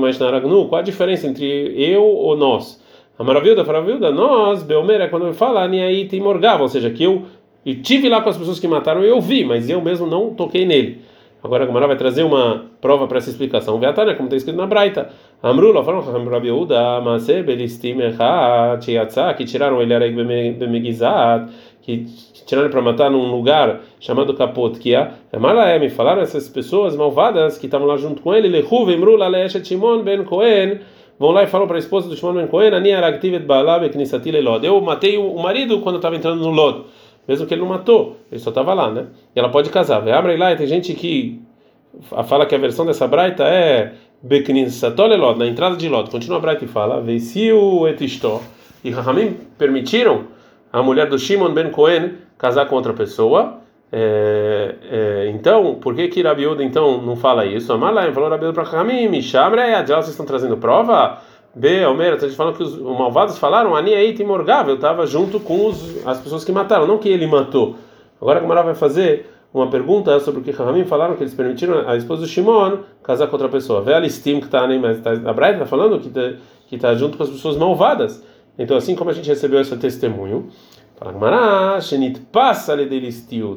mas 0.00 0.18
na 0.18 0.26
Aragnu, 0.26 0.68
qual 0.68 0.80
a 0.80 0.84
diferença 0.84 1.26
entre 1.26 1.46
eu 1.76 2.02
ou 2.02 2.36
nós? 2.36 2.82
A 3.18 3.24
maravilha, 3.24 3.60
a 3.60 3.64
maravilha, 3.64 4.10
nós, 4.10 4.62
Belmer, 4.62 5.00
é 5.00 5.08
quando 5.08 5.26
eu 5.26 5.34
falo, 5.34 5.58
aí 5.58 6.06
tem 6.08 6.20
morgava, 6.20 6.62
ou 6.62 6.68
seja, 6.68 6.88
que 6.90 7.04
eu 7.04 7.26
e 7.64 7.74
tive 7.74 8.08
lá 8.08 8.22
com 8.22 8.30
as 8.30 8.38
pessoas 8.38 8.58
que 8.58 8.66
mataram, 8.66 9.02
eu 9.04 9.20
vi, 9.20 9.44
mas 9.44 9.68
eu 9.68 9.80
mesmo 9.82 10.06
não 10.06 10.34
toquei 10.34 10.64
nele. 10.64 11.02
Agora 11.42 11.64
a 11.64 11.66
Gamara 11.66 11.86
vai 11.86 11.96
trazer 11.96 12.22
uma 12.22 12.66
prova 12.80 13.06
para 13.06 13.18
essa 13.18 13.30
explicação. 13.30 13.78
Veatana, 13.80 14.14
como 14.14 14.26
está 14.26 14.36
escrito 14.36 14.56
na 14.56 14.66
Braita. 14.66 15.08
Amrula, 15.42 15.82
falam 15.82 16.02
Rabi 16.28 16.48
Yehuda, 16.48 17.00
Maseh, 17.00 17.42
Belistim, 17.42 17.98
Echat, 18.00 18.90
Yatzah, 18.90 19.32
que 19.32 19.44
tiraram 19.46 19.80
ele 19.80 19.94
Areg 19.94 20.14
Bemegizat, 20.14 21.50
que 21.80 22.04
tiraram 22.44 22.68
para 22.68 22.82
matar 22.82 23.10
num 23.10 23.30
lugar 23.30 23.80
chamado 23.98 24.34
Kapotkia. 24.34 25.12
Malaé, 25.38 25.78
me 25.78 25.88
falaram 25.88 26.20
essas 26.20 26.46
pessoas 26.46 26.94
malvadas 26.94 27.56
que 27.56 27.66
estavam 27.66 27.86
lá 27.86 27.96
junto 27.96 28.20
com 28.20 28.34
ele, 28.34 28.48
Lehu, 28.48 28.84
Vemrula, 28.84 29.26
Leeshet 29.28 29.66
Shimon 29.66 30.02
Ben 30.02 30.22
Cohen, 30.24 30.80
vão 31.18 31.30
lá 31.30 31.42
e 31.42 31.46
falam 31.46 31.66
para 31.66 31.76
a 31.76 31.78
esposa 31.78 32.06
do 32.06 32.16
Shimon 32.16 32.34
Ben 32.34 32.46
Cohen, 32.48 32.74
Ani 32.74 32.92
Aragtivet 32.92 33.46
Baalab 33.46 33.86
Eknisati 33.86 34.30
Lelod. 34.30 34.66
Eu 34.66 34.78
matei 34.82 35.16
o 35.16 35.38
marido 35.38 35.80
quando 35.80 35.96
estava 35.96 36.16
entrando 36.16 36.42
no 36.42 36.50
Lod 36.50 36.84
mesmo 37.30 37.46
que 37.46 37.54
ele 37.54 37.60
não 37.60 37.68
matou, 37.68 38.16
ele 38.28 38.40
só 38.40 38.50
estava 38.50 38.74
lá, 38.74 38.90
né? 38.90 39.06
E 39.36 39.38
ela 39.38 39.50
pode 39.50 39.70
casar. 39.70 40.06
Abre 40.08 40.36
lá, 40.36 40.56
tem 40.56 40.66
gente 40.66 40.94
que 40.94 41.40
fala 42.26 42.44
que 42.44 42.56
a 42.56 42.58
versão 42.58 42.84
dessa 42.84 43.06
braita 43.06 43.44
é 43.44 43.92
Beknin 44.20 44.68
Satolelod, 44.68 45.38
na 45.38 45.46
entrada 45.46 45.76
de 45.76 45.88
Lod. 45.88 46.10
Continua 46.10 46.38
a 46.38 46.40
braita 46.40 46.64
e 46.64 46.68
fala: 46.68 47.00
Veiciu 47.00 47.86
etistó. 47.86 48.42
E 48.82 48.90
Rahamim 48.90 49.36
permitiram 49.56 50.24
a 50.72 50.82
mulher 50.82 51.08
do 51.08 51.20
Shimon 51.20 51.54
ben 51.54 51.70
Cohen 51.70 52.14
casar 52.36 52.66
com 52.66 52.74
outra 52.74 52.92
pessoa. 52.94 53.60
É, 53.92 54.74
é, 54.90 55.30
então, 55.32 55.76
por 55.76 55.94
que 55.94 56.08
que 56.08 56.22
Rabiuda 56.22 56.64
então 56.64 57.00
não 57.00 57.14
fala 57.14 57.46
isso? 57.46 57.72
Amalai 57.72 58.12
falou 58.12 58.28
Rabiuda 58.28 58.52
para 58.52 58.64
Rahamim, 58.64 59.06
Mishamre, 59.06 59.70
já 59.86 60.02
vocês 60.02 60.08
estão 60.08 60.26
trazendo 60.26 60.56
prova? 60.56 61.18
B, 61.54 61.82
Almeida, 61.82 62.16
a 62.16 62.18
gente 62.20 62.36
falando 62.36 62.56
que 62.56 62.62
os 62.62 62.78
malvados 62.78 63.38
falaram, 63.38 63.74
Ani 63.74 63.92
aí 63.92 64.24
morgável, 64.24 64.76
estava 64.76 65.06
junto 65.06 65.40
com 65.40 65.66
os, 65.66 66.06
as 66.06 66.18
pessoas 66.20 66.44
que 66.44 66.52
mataram, 66.52 66.86
não 66.86 66.98
que 66.98 67.08
ele 67.08 67.26
matou. 67.26 67.76
Agora 68.20 68.38
a 68.38 68.42
Gamara 68.42 68.62
vai 68.62 68.74
fazer 68.74 69.26
uma 69.52 69.68
pergunta 69.68 70.18
sobre 70.20 70.40
o 70.40 70.44
que 70.44 70.52
Rahamim 70.52 70.84
falaram, 70.84 71.16
que 71.16 71.22
eles 71.22 71.34
permitiram 71.34 71.88
a 71.88 71.96
esposa 71.96 72.22
do 72.22 72.28
Shimon 72.28 72.78
casar 73.02 73.26
com 73.26 73.32
outra 73.32 73.48
pessoa. 73.48 73.82
Vê 73.82 73.94
a 73.94 73.98
listim 73.98 74.38
que 74.38 74.46
está, 74.46 74.66
mas 74.68 75.00
tá, 75.00 75.10
a 75.10 75.50
está 75.50 75.66
falando 75.66 75.98
que 75.98 76.08
está 76.08 76.32
que 76.68 76.78
tá 76.78 76.94
junto 76.94 77.16
com 77.16 77.24
as 77.24 77.30
pessoas 77.30 77.56
malvadas. 77.56 78.24
Então, 78.56 78.76
assim 78.76 78.94
como 78.94 79.10
a 79.10 79.12
gente 79.12 79.28
recebeu 79.28 79.60
esse 79.60 79.76
testemunho, 79.76 80.48
fala 80.96 81.12
Gamara, 81.12 81.80
Shenit 81.80 82.20
passa 82.30 82.76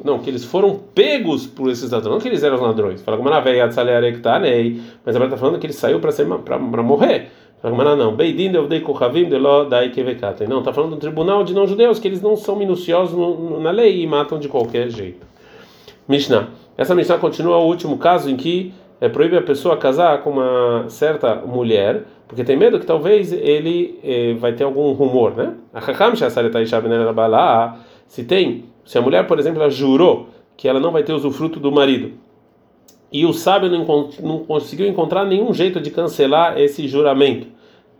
Não, 0.04 0.18
que 0.18 0.28
eles 0.28 0.44
foram 0.44 0.80
pegos 0.92 1.46
por 1.46 1.70
esses 1.70 1.92
ladrões, 1.92 2.14
não 2.14 2.20
que 2.20 2.26
eles 2.26 2.42
eram 2.42 2.60
ladrões. 2.60 3.02
Fala 3.02 3.16
Gamara, 3.16 3.40
velho, 3.40 3.60
mas 3.60 3.78
a 3.78 3.84
Braita 3.84 5.24
está 5.26 5.36
falando 5.36 5.60
que 5.60 5.66
ele 5.66 5.72
saiu 5.72 6.00
para 6.00 6.58
morrer. 6.58 7.30
Não. 7.70 8.14
Beidin 8.14 8.52
devdei 8.52 8.80
kuchavim 8.80 9.28
de 9.28 9.38
lo 9.38 9.64
dai 9.64 9.88
kevekatem. 9.88 10.46
Não, 10.46 10.58
está 10.58 10.70
falando 10.70 10.90
do 10.90 10.96
tribunal 10.98 11.42
de 11.42 11.54
não-judeus 11.54 11.98
que 11.98 12.06
eles 12.06 12.20
não 12.20 12.36
são 12.36 12.56
minuciosos 12.56 13.16
na 13.62 13.70
lei 13.70 14.02
e 14.02 14.06
matam 14.06 14.38
de 14.38 14.48
qualquer 14.48 14.90
jeito. 14.90 15.26
Mishnah. 16.06 16.48
Essa 16.76 16.94
Mishnah 16.94 17.18
continua 17.18 17.56
o 17.56 17.66
último 17.66 17.96
caso 17.96 18.28
em 18.28 18.36
que 18.36 18.74
é, 19.00 19.08
proíbe 19.08 19.36
a 19.36 19.42
pessoa 19.42 19.76
casar 19.76 20.22
com 20.22 20.30
uma 20.30 20.84
certa 20.88 21.36
mulher, 21.36 22.02
porque 22.28 22.44
tem 22.44 22.56
medo 22.56 22.78
que 22.78 22.86
talvez 22.86 23.32
ele 23.32 23.98
eh, 24.02 24.34
vai 24.38 24.52
ter 24.52 24.64
algum 24.64 24.92
rumor, 24.92 25.34
né? 25.36 25.54
Se 28.06 28.24
tem, 28.24 28.64
se 28.84 28.98
a 28.98 29.02
mulher, 29.02 29.26
por 29.26 29.38
exemplo, 29.38 29.60
ela 29.60 29.70
jurou 29.70 30.28
que 30.56 30.68
ela 30.68 30.80
não 30.80 30.90
vai 30.90 31.02
ter 31.02 31.12
usufruto 31.12 31.60
do 31.60 31.70
marido, 31.70 32.12
e 33.14 33.24
o 33.24 33.32
sábio 33.32 33.70
não, 33.70 34.10
não 34.20 34.38
conseguiu 34.40 34.88
encontrar 34.88 35.24
nenhum 35.24 35.54
jeito 35.54 35.80
de 35.80 35.88
cancelar 35.88 36.58
esse 36.58 36.88
juramento, 36.88 37.46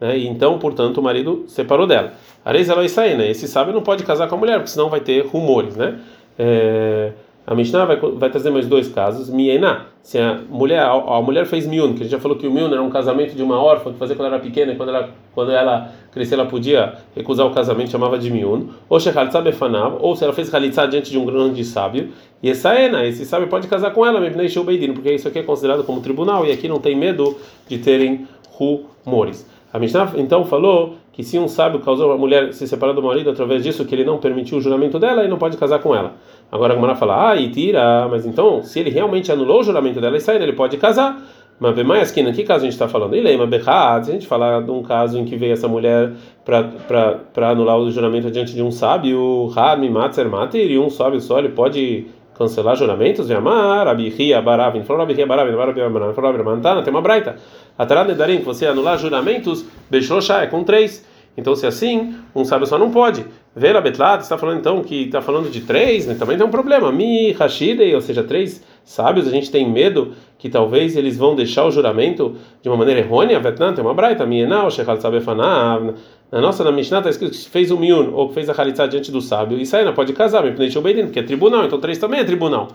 né? 0.00 0.18
Então, 0.18 0.59
portanto, 0.59 0.99
o 0.99 1.02
marido 1.02 1.44
separou 1.47 1.87
dela. 1.87 2.14
Areis 2.44 2.68
né? 2.68 3.30
Esse 3.30 3.47
sábio 3.47 3.73
não 3.73 3.80
pode 3.80 4.02
casar 4.02 4.28
com 4.28 4.35
a 4.35 4.38
mulher, 4.38 4.56
porque 4.56 4.73
senão 4.73 4.90
vai 4.90 4.99
ter 4.99 5.25
rumores, 5.25 5.76
né? 5.76 6.00
É, 6.37 7.12
a 7.46 7.54
Mishnah 7.54 7.84
vai, 7.84 7.96
vai 7.96 8.30
trazer 8.30 8.50
mais 8.50 8.66
dois 8.66 8.88
casos. 8.88 9.28
Miena, 9.28 9.86
se 10.02 10.18
a 10.18 10.40
mulher, 10.48 10.80
a, 10.80 10.92
a, 10.92 11.22
mulher 11.22 11.44
fez 11.44 11.66
miun, 11.66 11.92
que 11.92 12.00
a 12.00 12.02
gente 12.04 12.10
já 12.10 12.18
falou 12.18 12.38
que 12.38 12.46
o 12.46 12.50
miun 12.50 12.72
era 12.72 12.82
um 12.82 12.88
casamento 12.88 13.34
de 13.34 13.42
uma 13.42 13.62
órfã 13.62 13.92
que 13.92 13.98
fazia 13.98 14.16
quando 14.16 14.28
ela 14.28 14.36
era 14.36 14.44
pequena 14.44 14.72
e 14.72 14.76
quando 14.76 14.88
ela, 14.88 15.10
quando 15.34 15.50
ela 15.52 15.92
crescia 16.10 16.36
ela 16.36 16.46
podia 16.46 16.94
recusar 17.14 17.46
o 17.46 17.50
casamento, 17.50 17.90
chamava 17.90 18.18
de 18.18 18.30
miun. 18.30 18.68
Ou 18.88 18.98
shechalitza 18.98 19.42
befanav, 19.42 19.98
ou 20.00 20.16
se 20.16 20.24
ela 20.24 20.32
fez 20.32 20.52
halitza 20.54 20.86
diante 20.86 21.10
de 21.10 21.18
um 21.18 21.26
grande 21.26 21.62
sábio. 21.64 22.08
E 22.42 22.48
essa 22.48 22.74
ena, 22.74 23.04
esse 23.04 23.26
sábio 23.26 23.48
pode 23.48 23.68
casar 23.68 23.92
com 23.92 24.06
ela, 24.06 24.20
porque 24.94 25.12
isso 25.12 25.28
aqui 25.28 25.38
é 25.38 25.42
considerado 25.42 25.84
como 25.84 26.00
tribunal 26.00 26.46
e 26.46 26.52
aqui 26.52 26.66
não 26.66 26.78
tem 26.78 26.96
medo 26.96 27.36
de 27.68 27.78
terem 27.78 28.26
rumores. 28.52 29.46
A 29.72 29.78
Mishnah 29.78 30.12
então 30.16 30.44
falou 30.44 30.94
que 31.14 31.23
se 31.23 31.38
um 31.38 31.47
sábio 31.47 31.78
causou 31.78 32.11
a 32.11 32.18
mulher 32.18 32.52
se 32.52 32.66
separar 32.66 32.92
do 32.92 33.00
marido 33.00 33.30
através 33.30 33.62
disso, 33.62 33.85
que 33.85 33.94
ele 33.94 34.04
não 34.04 34.18
permitiu 34.18 34.59
o 34.59 34.61
juramento 34.61 34.99
dela, 34.99 35.21
ele 35.21 35.30
não 35.30 35.38
pode 35.38 35.56
casar 35.56 35.78
com 35.78 35.94
ela. 35.94 36.14
Agora 36.50 36.73
a 36.73 36.76
Gemara 36.76 36.97
fala, 36.97 37.30
ah, 37.30 37.37
e 37.37 37.49
tira, 37.49 38.09
mas 38.11 38.26
então, 38.26 38.64
se 38.64 38.80
ele 38.80 38.90
realmente 38.90 39.30
anulou 39.30 39.61
o 39.61 39.62
juramento 39.62 40.00
dela 40.00 40.16
e 40.16 40.21
sair, 40.21 40.42
ele 40.42 40.52
pode 40.52 40.76
casar. 40.76 41.23
Mas 41.61 41.73
bem 41.73 41.85
mais 41.85 42.11
que 42.11 42.33
que 42.33 42.42
caso 42.42 42.62
a 42.62 42.64
gente 42.64 42.73
está 42.73 42.88
falando? 42.88 43.14
Ele 43.14 43.33
é 43.33 43.47
berrad, 43.47 44.04
se 44.04 44.11
a 44.11 44.14
gente 44.14 44.26
falar 44.26 44.61
de 44.61 44.73
um 44.73 44.83
caso 44.83 45.16
em 45.16 45.25
que 45.25 45.37
veio 45.37 45.52
essa 45.52 45.68
mulher 45.68 46.12
para 46.44 47.49
anular 47.49 47.78
o 47.78 47.88
juramento 47.92 48.28
diante 48.28 48.52
de 48.52 48.62
um 48.62 48.73
sábio, 48.73 49.47
Rami 49.47 49.88
Matzer 49.88 50.28
Mater, 50.28 50.68
e 50.68 50.80
um 50.80 50.90
sábio 50.90 51.21
só, 51.21 51.38
ele 51.38 51.50
pode 51.50 52.06
cancelar 52.36 52.76
juramentos? 52.76 53.30
Amar, 53.30 53.86
Abihia 53.88 54.40
Baravin, 54.42 54.84
falou 54.84 55.02
Abihia 55.02 55.26
Baravin, 55.26 55.56
Baravin, 55.56 56.14
falou 56.14 56.30
Abramantana, 56.30 56.82
tem 56.82 56.92
uma 56.92 57.02
braita. 57.02 57.36
Atará 57.78 58.04
Nedarim, 58.04 58.38
que 58.38 58.44
você 58.44 58.66
anular 58.66 58.98
juramentos, 58.98 59.64
Bechloshá, 59.90 60.42
é 60.42 60.46
com 60.46 60.62
três. 60.62 61.04
Então, 61.36 61.56
se 61.56 61.64
é 61.64 61.68
assim, 61.68 62.14
um 62.34 62.44
sábio 62.44 62.66
só 62.66 62.78
não 62.78 62.90
pode. 62.90 63.26
Vera 63.56 63.80
Betlat 63.80 64.22
está 64.22 64.38
falando 64.38 64.58
então 64.58 64.82
que 64.82 65.04
está 65.04 65.20
falando 65.20 65.50
de 65.50 65.60
três, 65.60 66.06
né? 66.06 66.14
também 66.14 66.36
tem 66.36 66.46
um 66.46 66.50
problema. 66.50 66.90
Mi 66.92 67.32
Hashidei, 67.32 67.94
ou 67.94 68.00
seja, 68.00 68.22
três 68.22 68.62
sábios, 68.84 69.26
a 69.26 69.30
gente 69.30 69.50
tem 69.50 69.68
medo 69.68 70.12
que 70.38 70.48
talvez 70.48 70.96
eles 70.96 71.16
vão 71.16 71.34
deixar 71.34 71.64
o 71.64 71.70
juramento 71.70 72.36
de 72.62 72.68
uma 72.68 72.76
maneira 72.76 73.00
errônea. 73.00 73.40
Vetnan 73.40 73.72
tem 73.72 73.82
uma 73.82 73.94
braita, 73.94 74.26
Mienal, 74.26 74.70
Shechal 74.70 75.00
Sabefanav. 75.00 75.94
Na 76.30 76.40
nossa, 76.40 76.62
na 76.62 76.70
Mishnah 76.70 76.98
está 76.98 77.10
escrito 77.10 77.32
que 77.32 77.48
fez 77.48 77.70
o 77.70 77.78
miun, 77.78 78.12
ou 78.12 78.28
que 78.28 78.34
fez 78.34 78.50
a 78.50 78.52
Halitzah 78.52 78.86
diante 78.86 79.10
do 79.10 79.20
sábio, 79.20 79.58
e 79.58 79.64
sai, 79.64 79.84
não 79.84 79.94
pode 79.94 80.12
casar, 80.12 80.42
porque 80.42 81.18
é 81.18 81.22
tribunal, 81.22 81.64
então 81.64 81.78
três 81.78 81.96
também 81.96 82.20
é 82.20 82.24
tribunal. 82.24 82.68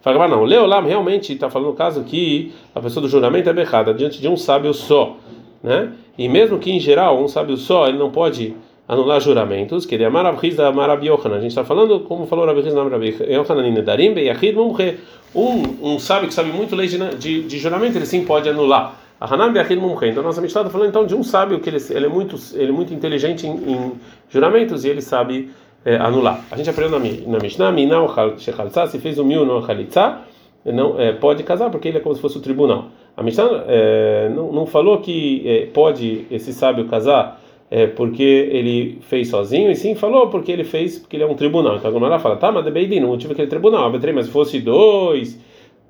Fala, 0.00 0.28
não, 0.28 0.44
Leolam 0.44 0.84
realmente 0.84 1.32
está 1.32 1.50
falando 1.50 1.68
no 1.68 1.74
caso 1.74 2.04
que 2.04 2.52
a 2.74 2.80
pessoa 2.80 3.02
do 3.02 3.08
juramento 3.08 3.48
é 3.48 3.52
berrada 3.52 3.92
diante 3.92 4.20
de 4.20 4.28
um 4.28 4.36
sábio 4.36 4.72
só, 4.72 5.16
né? 5.62 5.92
E 6.16 6.28
mesmo 6.28 6.58
que 6.58 6.70
em 6.70 6.78
geral 6.78 7.22
um 7.22 7.28
sábio 7.28 7.56
só 7.56 7.88
ele 7.88 7.98
não 7.98 8.10
pode 8.10 8.54
anular 8.88 9.20
juramentos, 9.20 9.84
que 9.84 9.94
ele 9.94 10.04
é 10.04 10.08
Marabhiz 10.08 10.54
da 10.54 10.70
Marabi 10.70 11.08
A 11.10 11.40
gente 11.40 11.46
está 11.46 11.64
falando, 11.64 12.00
como 12.00 12.26
falou 12.26 12.46
Rabi 12.46 12.62
na 12.70 12.84
Marabi 12.84 13.16
Yohanan, 13.28 13.70
Nedarim, 13.70 14.14
Beyachid, 14.14 14.54
Mumre. 14.54 15.00
Um, 15.34 15.94
um 15.94 15.98
sábio 15.98 16.28
que 16.28 16.34
sabe 16.34 16.50
muito 16.50 16.74
lei 16.76 16.86
de, 16.86 16.98
de, 17.16 17.42
de 17.42 17.58
juramento, 17.58 17.98
ele 17.98 18.06
sim 18.06 18.24
pode 18.24 18.48
anular. 18.48 19.00
A 19.20 19.32
Hanan 19.32 19.52
Beyachid 19.52 19.80
Mumre. 19.80 20.08
Então, 20.08 20.22
nossa 20.22 20.40
Mishnah 20.40 20.62
está 20.62 20.70
falando 20.70 20.88
então 20.88 21.04
de 21.04 21.14
um 21.14 21.22
sábio 21.22 21.58
que 21.58 21.68
ele, 21.68 21.78
ele, 21.90 22.06
é, 22.06 22.08
muito, 22.08 22.36
ele 22.54 22.68
é 22.68 22.72
muito 22.72 22.94
inteligente 22.94 23.46
em, 23.46 23.50
em 23.50 23.92
juramentos 24.30 24.84
e 24.84 24.88
ele 24.88 25.02
sabe 25.02 25.50
é, 25.84 25.96
anular. 25.96 26.44
A 26.50 26.56
gente 26.56 26.70
aprendeu 26.70 26.98
na, 26.98 27.06
na 27.26 27.38
Mishnah, 27.38 27.72
Minau 27.72 28.14
Shechalza, 28.38 28.86
se 28.86 28.98
fez 28.98 29.18
o 29.18 29.24
mil 29.24 29.44
no 29.44 29.66
Chalitza, 29.66 30.18
não 30.64 31.00
é, 31.00 31.12
pode 31.12 31.42
casar 31.42 31.70
porque 31.70 31.88
ele 31.88 31.98
é 31.98 32.00
como 32.00 32.14
se 32.14 32.20
fosse 32.20 32.38
o 32.38 32.40
tribunal. 32.40 32.86
A 33.16 33.22
Mishnah 33.22 33.64
é, 33.66 34.28
não, 34.28 34.52
não 34.52 34.66
falou 34.66 34.98
que 34.98 35.42
é, 35.46 35.66
pode 35.66 36.26
esse 36.30 36.52
sábio 36.52 36.86
casar 36.86 37.40
é, 37.70 37.86
porque 37.86 38.22
ele 38.22 38.98
fez 39.02 39.28
sozinho, 39.28 39.70
e 39.70 39.76
sim 39.76 39.94
falou 39.94 40.28
porque 40.28 40.52
ele 40.52 40.64
fez, 40.64 40.98
porque 40.98 41.16
ele 41.16 41.24
é 41.24 41.26
um 41.26 41.34
tribunal. 41.34 41.76
Então 41.76 41.90
a 41.90 41.94
Gemara 41.94 42.18
fala, 42.18 42.36
tá, 42.36 42.52
mas 42.52 42.64
Debeidin, 42.64 43.00
não 43.00 43.08
motivo 43.08 43.32
aquele 43.32 43.48
tribunal, 43.48 43.90
mas 43.90 44.26
se 44.26 44.32
fosse 44.32 44.60
dois, 44.60 45.38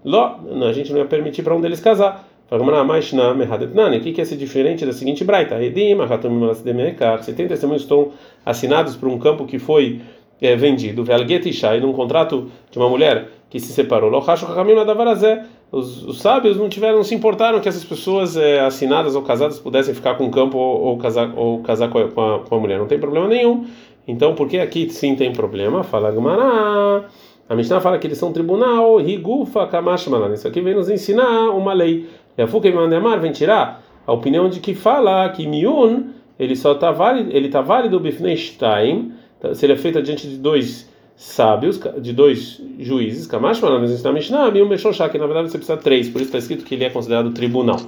ló, 0.05 0.37
a 0.67 0.73
gente 0.73 0.93
não 0.93 0.99
ia 0.99 1.05
permitir 1.05 1.43
para 1.43 1.55
um 1.55 1.61
deles 1.61 1.81
casar. 1.81 2.29
O 2.49 4.01
que, 4.01 4.21
é 4.21 4.25
ser 4.25 4.37
diferente 4.37 4.87
da 4.87 4.93
seguinte 4.93 5.25
braita? 5.25 5.57
Se 7.23 7.33
tem 7.33 7.49
testemunhos 7.49 7.83
que 7.83 7.93
estão 7.93 8.13
assinados 8.45 8.95
por 8.95 9.09
um 9.09 9.19
campo 9.19 9.45
que 9.47 9.59
foi 9.59 10.01
é, 10.41 10.55
vendido, 10.55 11.05
e 11.77 11.81
num 11.81 11.93
contrato 11.93 12.49
de 12.71 12.79
uma 12.79 12.89
mulher 12.89 13.31
que 13.51 13.59
se 13.59 13.73
separou, 13.73 14.13
os, 15.77 16.05
os 16.05 16.21
sábios 16.21 16.57
não 16.57 16.69
tiveram, 16.69 16.97
não 16.97 17.05
se 17.05 17.15
importaram 17.15 17.61
que 17.61 17.69
essas 17.69 17.85
pessoas 17.85 18.37
é, 18.37 18.61
assinadas 18.61 19.15
ou 19.15 19.23
casadas 19.23 19.59
pudessem 19.59 19.95
ficar 19.95 20.15
com 20.15 20.27
o 20.27 20.31
campo 20.31 20.57
ou, 20.57 20.81
ou 20.83 20.99
casar, 20.99 21.33
ou 21.37 21.61
casar 21.61 21.89
com 21.89 21.99
a, 21.99 22.09
com, 22.09 22.21
a, 22.21 22.39
com 22.41 22.55
a 22.55 22.61
mulher. 22.61 22.79
Não 22.79 22.87
tem 22.87 22.99
problema 22.99 23.29
nenhum. 23.29 23.67
Então, 24.09 24.35
por 24.35 24.49
que 24.49 24.59
aqui 24.59 24.89
sim 24.91 25.15
tem 25.15 25.33
problema? 25.33 25.83
Fala 25.83 26.11
Gumará. 26.11 27.05
A 27.49 27.55
Mishnah 27.55 27.81
fala 27.81 27.99
que 27.99 28.07
eles 28.07 28.19
são 28.19 28.33
tribunal, 28.33 28.97
Rigufa 28.97 29.67
Kamashmalan. 29.67 30.33
Isso 30.35 30.49
aqui 30.49 30.61
vem 30.61 30.75
nos 30.75 30.89
ensinar 30.89 31.51
uma 31.51 31.73
lei. 31.73 32.09
E 32.37 32.43
a 32.43 32.47
Fuka 32.47 32.71
Mandemar 32.71 33.21
vem 33.21 33.33
tirar 33.33 33.83
a 34.07 34.13
opinião 34.13 34.49
de 34.49 34.61
que 34.61 34.75
fala 34.75 35.29
que 35.29 35.47
Miun 35.47 36.05
ele 36.39 36.55
só 36.55 36.73
está 36.73 36.91
válido, 36.91 37.31
ele 37.33 37.47
está 37.47 37.63
válido 37.63 37.99
Bifnei 37.99 38.37
tá, 38.59 39.55
se 39.55 39.65
ele 39.65 39.73
é 39.73 39.77
feito 39.77 40.03
diante 40.03 40.29
de 40.29 40.37
dois 40.37 40.89
sábios, 41.17 41.81
de 41.99 42.13
dois 42.13 42.63
juízes, 42.79 43.27
Kamash 43.27 43.61
Malan, 43.61 43.85
na 44.05 44.13
Mishnah, 44.13 44.53
e 44.55 44.63
um 44.63 44.69
Meshoshá, 44.69 45.09
que 45.09 45.19
na 45.19 45.25
verdade 45.25 45.51
você 45.51 45.57
precisa 45.57 45.79
três, 45.79 46.09
por 46.09 46.21
isso 46.21 46.29
está 46.29 46.39
escrito 46.39 46.65
que 46.65 46.75
ele 46.75 46.85
é 46.85 46.91
considerado 46.91 47.31
tribunal. 47.31 47.81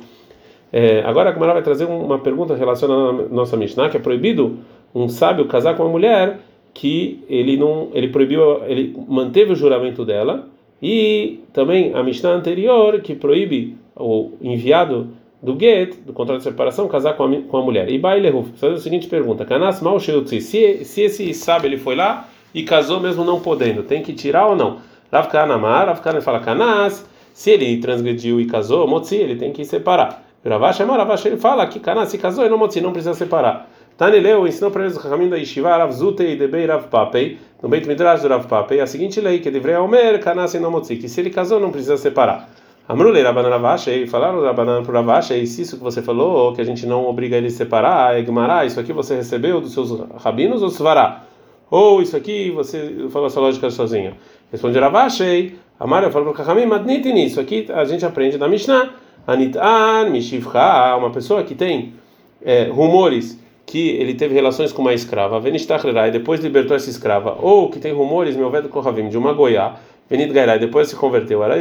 É, 0.73 1.03
agora 1.05 1.31
a 1.31 1.33
Gemara 1.33 1.53
vai 1.53 1.63
trazer 1.63 1.85
uma 1.85 2.19
pergunta 2.19 2.55
relacionada 2.55 3.23
à 3.25 3.29
nossa 3.29 3.57
Mishnah, 3.57 3.91
que 3.91 3.99
é 3.99 4.01
proibido 4.01 4.59
um 4.95 5.09
sábio 5.09 5.45
casar 5.47 5.77
com 5.77 5.83
uma 5.83 5.91
mulher 5.91 6.41
que 6.73 7.23
ele 7.29 7.57
não, 7.57 7.89
ele 7.93 8.09
proibiu, 8.09 8.65
ele 8.65 8.97
manteve 9.07 9.53
o 9.53 9.57
juramento 9.57 10.05
dela, 10.05 10.49
e 10.83 11.41
também 11.53 11.93
a 11.95 12.03
Mishnah 12.03 12.31
anterior 12.31 13.01
que 13.01 13.15
proíbe 13.15 13.77
o 13.95 14.33
enviado 14.41 15.09
do 15.43 15.59
get, 15.59 15.97
do 16.05 16.13
contrato 16.13 16.39
de 16.39 16.45
separação, 16.45 16.89
casar 16.89 17.15
com 17.15 17.25
a, 17.25 17.43
com 17.43 17.57
a 17.57 17.63
mulher. 17.63 17.91
E 17.91 17.99
Bailehu, 17.99 18.45
fazer 18.57 18.75
a 18.75 18.79
seguinte 18.79 19.07
pergunta: 19.09 19.45
Kanas 19.45 19.81
mal 19.83 19.99
se, 20.01 20.41
se 20.41 21.03
esse 21.03 21.35
sábio 21.35 21.69
ele 21.69 21.79
foi 21.79 21.95
lá 21.95 22.29
e 22.55 22.63
casou 22.63 23.01
mesmo 23.01 23.25
não 23.25 23.41
podendo, 23.41 23.83
tem 23.83 24.03
que 24.03 24.13
tirar 24.13 24.47
ou 24.47 24.57
não? 24.57 24.79
Rav 25.13 25.29
Kanamar, 25.29 25.87
Rav 25.87 26.01
Kana 26.01 26.21
fala 26.21 26.41
Kanas, 26.41 27.05
se 27.33 27.51
ele 27.51 27.79
transgrediu 27.79 28.41
e 28.41 28.47
casou, 28.47 28.87
Motzi, 28.87 29.17
ele 29.17 29.37
tem 29.37 29.53
que 29.53 29.65
separar. 29.65 30.25
Ravash 30.45 30.81
Ravash 30.81 31.27
ele 31.27 31.37
fala 31.37 31.67
que 31.67 31.81
Kanas 31.81 32.09
se 32.09 32.19
casou 32.19 32.45
e 32.45 32.49
não 32.49 32.59
Motzi, 32.59 32.81
não 32.81 32.93
precisa 32.93 33.15
separar. 33.15 33.69
Tani 33.97 34.21
leu, 34.21 34.47
ensinou 34.47 34.71
para 34.71 34.85
eles 34.85 34.97
o 34.97 35.01
caminho 35.01 35.31
da 35.31 35.37
Yeshiva, 35.37 35.77
Rav 35.77 35.91
Zutei, 35.91 36.37
Debei, 36.37 36.67
Rav 36.67 36.85
Papei, 36.89 37.39
no 37.63 37.69
Beit 37.69 37.87
Midrash 37.87 38.23
do 38.23 38.29
Rav 38.29 38.47
Papei, 38.47 38.81
a 38.81 38.87
seguinte 38.87 39.21
lei, 39.21 39.41
que 39.41 39.51
deveria 39.51 39.83
Omer, 39.83 40.21
Kanas 40.21 40.55
e 40.55 40.61
não 40.61 40.71
Motzi, 40.71 40.97
que 40.97 41.09
se 41.09 41.21
ele 41.21 41.31
casou 41.31 41.59
não 41.59 41.71
precisa 41.71 41.97
separar. 41.97 42.49
Amrulei 42.89 43.23
Rabanan 43.23 43.51
Ravashei, 43.51 44.07
falaram 44.07 44.41
Rabanan 44.41 44.83
para 44.83 44.95
Ravashei, 44.95 45.45
se 45.47 45.63
isso 45.63 45.77
que 45.77 45.83
você 45.83 46.01
falou, 46.01 46.55
que 46.55 46.61
a 46.61 46.65
gente 46.65 46.87
não 46.87 47.07
obriga 47.07 47.37
ele 47.37 47.49
a 47.49 47.51
separar, 47.51 48.19
Egmará, 48.19 48.65
isso 48.65 48.81
aqui 48.81 48.93
você 48.93 49.17
recebeu 49.17 49.61
dos 49.61 49.75
seus 49.75 49.91
rabinos 50.23 50.63
ou 50.63 50.71
Svará? 50.71 51.28
Ou 51.71 52.01
isso 52.01 52.17
aqui 52.17 52.51
você 52.51 53.07
falou 53.11 53.27
essa 53.27 53.41
lógica 53.41 53.71
sozinho? 53.71 54.15
Responde 54.51 54.79
Ravashei, 54.79 55.57
Amar, 55.79 56.11
falo 56.11 56.25
para 56.27 56.45
Kachamim, 56.45 56.67
Madnitini, 56.67 57.27
isso 57.27 57.41
aqui 57.41 57.67
a 57.73 57.85
gente 57.85 58.05
aprende 58.05 58.39
da 58.39 58.49
Mishnah, 58.49 58.91
Anitan, 59.27 60.09
Mishivcha, 60.11 60.97
uma 60.97 61.11
pessoa 61.11 61.43
que 61.45 61.55
tem 61.55 61.95
é, 62.43 62.65
rumores 62.65 63.39
que 63.67 63.91
ele 63.91 64.15
teve 64.15 64.35
relações 64.35 64.73
com 64.73 64.81
uma 64.81 64.95
escrava, 64.95 65.39
Venistachrerai, 65.39 66.11
depois 66.11 66.41
libertou 66.41 66.75
essa 66.75 66.89
escrava, 66.89 67.37
ou 67.41 67.69
que 67.69 67.79
tem 67.79 67.93
rumores, 67.93 68.35
meu 68.35 68.51
vedo 68.51 68.71
Kohavim, 68.71 69.09
de 69.11 69.19
uma 69.19 69.35
goiá, 69.35 69.77
Venid 70.09 70.33
Gairai, 70.33 70.59
depois 70.59 70.89
se 70.89 70.97
converteu, 70.97 71.45
era 71.45 71.57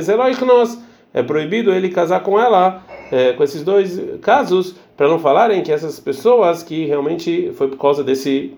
nós 0.46 0.82
é 1.14 1.22
proibido 1.24 1.74
ele 1.74 1.90
casar 1.90 2.22
com 2.22 2.40
ela, 2.40 2.84
é, 3.12 3.34
com 3.34 3.44
esses 3.44 3.64
dois 3.64 4.00
casos, 4.22 4.76
para 4.96 5.08
não 5.08 5.20
falarem 5.20 5.62
que 5.64 5.72
essas 5.72 6.00
pessoas 6.00 6.64
que 6.64 6.86
realmente 6.86 7.52
foi 7.56 7.68
por 7.68 7.78
causa 7.78 8.04
desse 8.04 8.54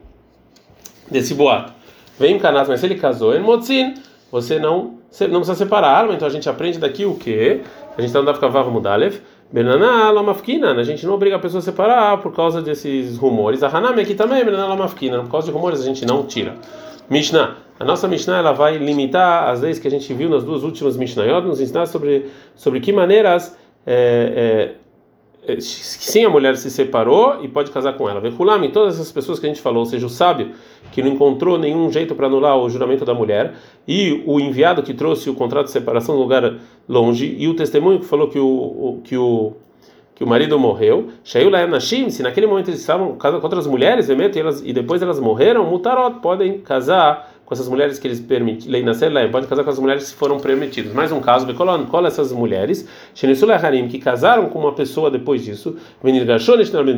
desse 1.10 1.34
boato. 1.34 1.74
Vem 2.20 2.38
Canas, 2.38 2.68
mas 2.68 2.80
se 2.80 2.86
ele 2.86 2.96
casou 2.96 3.36
em 3.36 3.40
Motzin, 3.40 3.96
você 4.32 4.60
não 4.60 5.00
não 5.22 5.40
precisa 5.40 5.56
separar, 5.56 6.08
então 6.12 6.28
a 6.28 6.32
gente 6.32 6.48
aprende 6.48 6.78
daqui 6.78 7.04
o 7.04 7.16
que? 7.16 7.62
A 7.98 8.02
gente 8.02 8.10
está 8.10 8.20
andando 8.20 8.40
Kavav 8.40 8.70
Mudalev, 8.70 9.20
Benaná 9.52 10.12
Lamafkina, 10.12 10.72
a 10.72 10.84
gente 10.84 11.06
não 11.06 11.16
obriga 11.16 11.38
a 11.38 11.40
pessoa 11.40 11.60
a 11.60 11.64
separar 11.64 12.18
por 12.22 12.32
causa 12.34 12.62
desses 12.62 13.18
rumores. 13.18 13.64
A 13.64 13.68
Hanami 13.68 14.02
aqui 14.02 14.14
também, 14.14 14.46
Benaná 14.46 14.68
Lamafkina, 14.68 15.22
por 15.22 15.32
causa 15.32 15.48
de 15.48 15.54
rumores 15.54 15.82
a 15.82 15.84
gente 15.84 16.06
não 16.06 16.24
tira. 16.24 16.56
Mishnah. 17.10 17.56
A 17.80 17.86
nossa 17.86 18.08
Mishnah 18.08 18.38
ela 18.38 18.52
vai 18.52 18.78
limitar 18.78 19.50
as 19.50 19.62
leis 19.62 19.80
que 19.80 19.88
a 19.88 19.92
gente 19.92 20.14
viu 20.14 20.30
nas 20.30 20.44
duas 20.44 20.64
últimas 20.64 20.96
Mishnayot, 20.96 21.48
nos 21.48 21.60
ensinar 21.60 21.88
sobre, 21.88 22.30
sobre 22.56 22.80
que 22.80 22.92
maneiras 22.94 23.58
é, 23.88 24.76
é, 24.76 24.76
sim, 25.60 26.26
a 26.26 26.30
mulher 26.30 26.56
se 26.58 26.70
separou 26.70 27.44
e 27.44 27.48
pode 27.48 27.72
casar 27.72 27.94
com 27.94 28.10
ela. 28.10 28.20
Vekulami, 28.20 28.70
todas 28.70 28.96
essas 28.96 29.12
pessoas 29.12 29.40
que 29.40 29.46
a 29.46 29.50
gente 29.50 29.62
falou, 29.62 29.80
ou 29.80 29.86
seja, 29.86 30.06
o 30.06 30.10
sábio 30.10 30.52
que 30.92 31.02
não 31.02 31.12
encontrou 31.12 31.58
nenhum 31.58 31.92
jeito 31.92 32.16
para 32.16 32.28
anular 32.28 32.58
o 32.58 32.70
juramento 32.70 33.06
da 33.06 33.14
mulher, 33.14 33.54
e 33.88 34.24
o 34.26 34.40
enviado 34.40 34.84
que 34.84 34.94
trouxe 34.94 35.30
o 35.30 35.34
contrato 35.34 35.66
de 35.66 35.72
separação 35.72 36.16
no 36.16 36.22
lugar 36.22 36.56
longe, 36.88 37.36
e 37.38 37.48
o 37.48 37.56
testemunho 37.56 38.00
que 38.00 38.06
falou 38.06 38.28
que 38.28 38.40
o, 38.40 38.46
o 38.46 39.02
que 39.04 39.18
o 39.18 39.54
que 40.20 40.24
o 40.26 40.28
marido 40.28 40.60
morreu, 40.60 41.08
Shayu 41.24 41.50
Nashim, 41.50 42.10
se 42.10 42.22
naquele 42.22 42.46
momento 42.46 42.68
eles 42.68 42.82
estavam 42.82 43.16
casando 43.16 43.40
com 43.40 43.48
outras 43.48 43.66
mulheres, 43.66 44.10
e, 44.10 44.38
elas, 44.38 44.62
e 44.66 44.74
depois 44.74 45.02
elas 45.02 45.18
morreram, 45.18 45.64
Mutarot, 45.64 46.20
podem 46.20 46.60
casar 46.60 47.39
com 47.50 47.56
essas 47.56 47.68
mulheres 47.68 47.98
que 47.98 48.08
eles 48.08 48.20
permitem, 48.20 48.70
lei 48.70 48.84
nascer 48.84 49.12
lá, 49.12 49.28
pode 49.28 49.48
casar 49.48 49.64
com 49.64 49.72
as 49.72 49.80
mulheres 49.80 50.12
que 50.12 50.16
foram 50.16 50.40
permitidas. 50.40 50.94
Mais 50.94 51.12
um 51.12 51.20
caso, 51.20 51.48
Bekolon, 51.48 51.88
qual 51.88 52.06
essas 52.06 52.32
mulheres, 52.32 52.88
Harim, 53.56 53.88
que 53.88 53.98
casaram 53.98 54.50
com 54.50 54.60
uma 54.60 54.74
pessoa 54.74 55.10
depois 55.10 55.44
disso, 55.44 55.76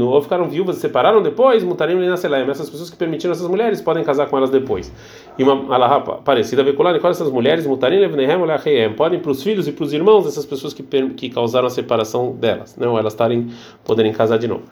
ou 0.10 0.22
ficaram 0.22 0.50
viúvas, 0.50 0.76
se 0.76 0.82
separaram 0.82 1.24
depois, 1.24 1.64
Mutarim 1.64 1.96
lei 1.96 2.10
nascer 2.10 2.30
essas 2.34 2.70
pessoas 2.70 2.90
que 2.90 2.98
permitiram 2.98 3.32
essas 3.32 3.48
mulheres 3.48 3.80
podem 3.80 4.04
casar 4.04 4.28
com 4.28 4.36
elas 4.36 4.50
depois. 4.50 4.92
E 5.40 5.44
uma 5.44 5.74
alahá 5.74 6.02
parecida, 6.02 6.66
Bekolon, 6.66 7.00
qual 7.00 7.12
essas 7.12 7.32
mulheres, 7.32 7.66
Mutarim 7.66 8.00
levnehem, 8.00 8.94
podem 8.98 9.22
para 9.22 9.32
os 9.32 9.42
filhos 9.42 9.70
e 9.70 9.72
para 9.72 9.86
os 9.86 9.94
irmãos 9.94 10.26
dessas 10.26 10.46
pessoas 10.46 10.74
que, 10.74 10.84
que 10.84 11.30
causaram 11.30 11.68
a 11.68 11.70
separação 11.70 12.36
delas, 12.36 12.76
não 12.76 13.00
elas 13.00 13.14
estarem, 13.14 13.48
poderem 13.86 14.12
casar 14.12 14.38
de 14.38 14.50
novo. 14.50 14.64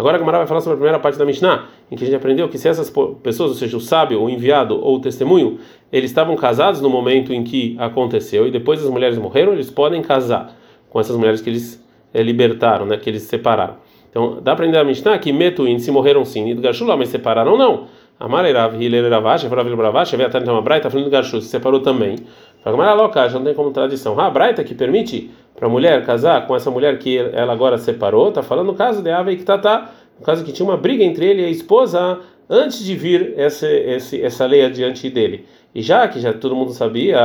Agora 0.00 0.16
a 0.16 0.18
Gamara 0.18 0.38
vai 0.38 0.46
falar 0.46 0.62
sobre 0.62 0.76
a 0.76 0.76
primeira 0.78 0.98
parte 0.98 1.18
da 1.18 1.26
Mishnah, 1.26 1.66
em 1.90 1.94
que 1.94 2.02
a 2.04 2.06
gente 2.06 2.16
aprendeu 2.16 2.48
que 2.48 2.56
se 2.56 2.66
essas 2.66 2.90
pessoas, 3.22 3.50
ou 3.50 3.54
seja, 3.54 3.76
o 3.76 3.80
sábio, 3.80 4.22
o 4.22 4.30
enviado 4.30 4.82
ou 4.82 4.96
o 4.96 4.98
testemunho, 4.98 5.58
eles 5.92 6.10
estavam 6.10 6.34
casados 6.36 6.80
no 6.80 6.88
momento 6.88 7.34
em 7.34 7.44
que 7.44 7.76
aconteceu 7.78 8.46
e 8.46 8.50
depois 8.50 8.82
as 8.82 8.88
mulheres 8.88 9.18
morreram, 9.18 9.52
eles 9.52 9.70
podem 9.70 10.00
casar 10.00 10.56
com 10.88 10.98
essas 10.98 11.14
mulheres 11.14 11.42
que 11.42 11.50
eles 11.50 11.86
é, 12.14 12.22
libertaram, 12.22 12.86
né, 12.86 12.96
que 12.96 13.10
eles 13.10 13.24
separaram. 13.24 13.74
Então, 14.08 14.36
dá 14.36 14.56
para 14.56 14.64
aprender 14.64 14.78
a 14.78 14.84
Mishnah 14.84 15.18
que 15.18 15.34
Metuin 15.34 15.78
se 15.78 15.90
morreram 15.90 16.24
sim, 16.24 16.48
e 16.48 16.54
do 16.54 16.62
Gashulá, 16.62 16.96
mas 16.96 17.10
separaram 17.10 17.58
não. 17.58 17.86
Amarerav, 18.18 18.82
Hiler 18.82 19.10
Ravash, 19.10 19.44
Efrav 19.44 19.76
Bravash, 19.76 20.12
Veatan 20.12 20.40
então 20.40 20.56
a 20.56 20.62
Braita, 20.62 20.88
falando 20.88 21.06
do 21.06 21.10
Garshu, 21.10 21.42
se 21.42 21.48
separou 21.48 21.80
também. 21.80 22.16
Fala, 22.62 22.76
mas 22.76 22.96
louca, 22.96 23.28
já 23.28 23.38
não 23.38 23.44
tem 23.44 23.54
como 23.54 23.70
tradição. 23.70 24.18
Ah, 24.20 24.30
Braita 24.30 24.62
que 24.62 24.74
permite 24.74 25.30
para 25.56 25.66
a 25.66 25.70
mulher 25.70 26.04
casar 26.04 26.46
com 26.46 26.54
essa 26.54 26.70
mulher 26.70 26.98
que 26.98 27.18
ela 27.18 27.52
agora 27.52 27.78
separou, 27.78 28.32
tá 28.32 28.42
falando 28.42 28.68
no 28.68 28.74
caso 28.74 29.02
de 29.02 29.10
Ave 29.10 29.36
que 29.36 29.44
tá, 29.44 29.58
tá 29.58 29.90
no 30.18 30.24
caso 30.24 30.44
que 30.44 30.52
tinha 30.52 30.66
uma 30.66 30.76
briga 30.76 31.02
entre 31.02 31.26
ele 31.26 31.42
e 31.42 31.44
a 31.44 31.50
esposa 31.50 32.18
antes 32.48 32.84
de 32.84 32.94
vir 32.94 33.34
essa, 33.36 33.66
essa, 33.66 34.16
essa 34.16 34.46
lei 34.46 34.64
adiante 34.64 35.08
dele. 35.08 35.46
E 35.74 35.82
já 35.82 36.08
que 36.08 36.18
já 36.18 36.32
todo 36.32 36.56
mundo 36.56 36.72
sabia 36.72 37.18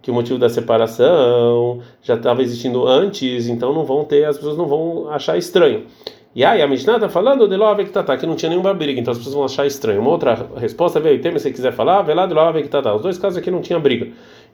que 0.00 0.10
o 0.10 0.14
motivo 0.14 0.38
da 0.38 0.48
separação 0.48 1.80
já 2.00 2.14
estava 2.14 2.40
existindo 2.40 2.86
antes, 2.86 3.48
então 3.48 3.74
não 3.74 3.84
vão 3.84 4.04
ter, 4.04 4.24
as 4.24 4.36
pessoas 4.36 4.56
não 4.56 4.66
vão 4.66 5.10
achar 5.10 5.36
estranho. 5.36 5.84
E 6.36 6.44
aí 6.44 6.60
a 6.60 6.68
Mishnah 6.68 6.96
está 6.96 7.08
falando 7.08 7.48
de 7.48 7.56
Loave 7.56 7.86
que 7.86 7.90
tá, 7.90 8.14
que 8.14 8.26
não 8.26 8.36
tinha 8.36 8.50
nenhuma 8.50 8.74
briga, 8.74 9.00
então 9.00 9.10
as 9.10 9.16
pessoas 9.16 9.34
vão 9.34 9.44
achar 9.46 9.66
estranho. 9.66 10.02
Uma 10.02 10.10
outra 10.10 10.46
resposta 10.58 11.00
veio, 11.00 11.18
tem, 11.18 11.32
se 11.32 11.38
você 11.38 11.50
quiser 11.50 11.72
falar, 11.72 12.02
vê 12.02 12.12
lá 12.12 12.26
de 12.26 12.34
Loave 12.34 12.60
que 12.60 12.68
tá, 12.68 12.94
Os 12.94 13.00
dois 13.00 13.16
casos 13.16 13.38
aqui 13.38 13.50
não 13.50 13.62
tinha 13.62 13.78
briga. 13.78 14.08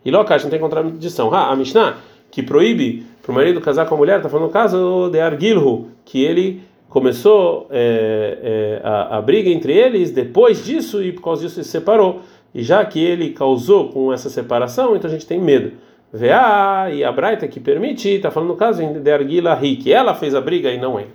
E 0.05 0.11
Lokash 0.13 0.45
não 0.45 0.51
tem 0.51 0.61
contradição. 0.61 1.35
Ah, 1.35 1.51
a 1.51 1.57
Mishnah 1.57 1.97
que 2.31 2.41
proíbe 2.41 3.05
para 3.21 3.33
o 3.33 3.35
marido 3.35 3.61
casar 3.61 3.87
com 3.87 3.97
a 3.97 3.99
mulher, 3.99 4.19
está 4.19 4.29
falando 4.29 4.47
no 4.47 4.53
caso 4.53 5.11
de 5.11 5.19
Argilhu, 5.19 5.89
que 6.05 6.23
ele 6.25 6.63
começou 6.89 7.67
é, 7.69 8.39
é, 8.43 8.81
a, 8.87 9.19
a, 9.19 9.21
briga 9.21 9.51
entre 9.51 9.73
eles 9.73 10.13
depois 10.13 10.65
disso 10.65 11.03
e 11.03 11.11
por 11.11 11.23
causa 11.23 11.43
disso 11.43 11.65
se 11.65 11.69
separou. 11.69 12.21
E 12.55 12.63
já 12.63 12.85
que 12.85 13.03
ele 13.03 13.31
causou 13.31 13.89
com 13.89 14.13
essa 14.13 14.31
separação, 14.31 14.95
então 14.95 15.11
a 15.11 15.13
gente 15.13 15.27
tem 15.27 15.41
medo. 15.41 15.73
Vá 16.13 16.91
e 16.93 17.03
a 17.03 17.11
Braita 17.11 17.49
que 17.49 17.59
permite, 17.59 18.09
está 18.09 18.31
falando 18.31 18.51
no 18.51 18.57
caso 18.57 18.87
de 18.87 19.11
Argila 19.11 19.53
Ri, 19.55 19.77
que 19.77 19.93
ela 19.93 20.15
fez 20.15 20.33
a 20.33 20.41
briga 20.41 20.71
e 20.71 20.79
não 20.79 21.01
ele. 21.01 21.11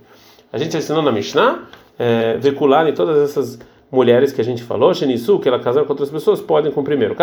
A 0.52 0.58
gente 0.58 0.76
ensinou 0.76 1.02
na 1.02 1.12
Mishnah, 1.12 1.64
é, 1.98 2.38
em 2.88 2.94
todas 2.94 3.18
essas 3.18 3.58
mulheres 3.90 4.32
que 4.32 4.40
a 4.40 4.44
gente 4.44 4.62
falou, 4.62 4.92
Shenisu, 4.94 5.38
que 5.38 5.48
ela 5.48 5.58
casou 5.58 5.84
com 5.84 5.92
outras 5.92 6.10
pessoas, 6.10 6.40
podem 6.40 6.70
com 6.72 6.80
o 6.80 6.84
primeiro. 6.84 7.14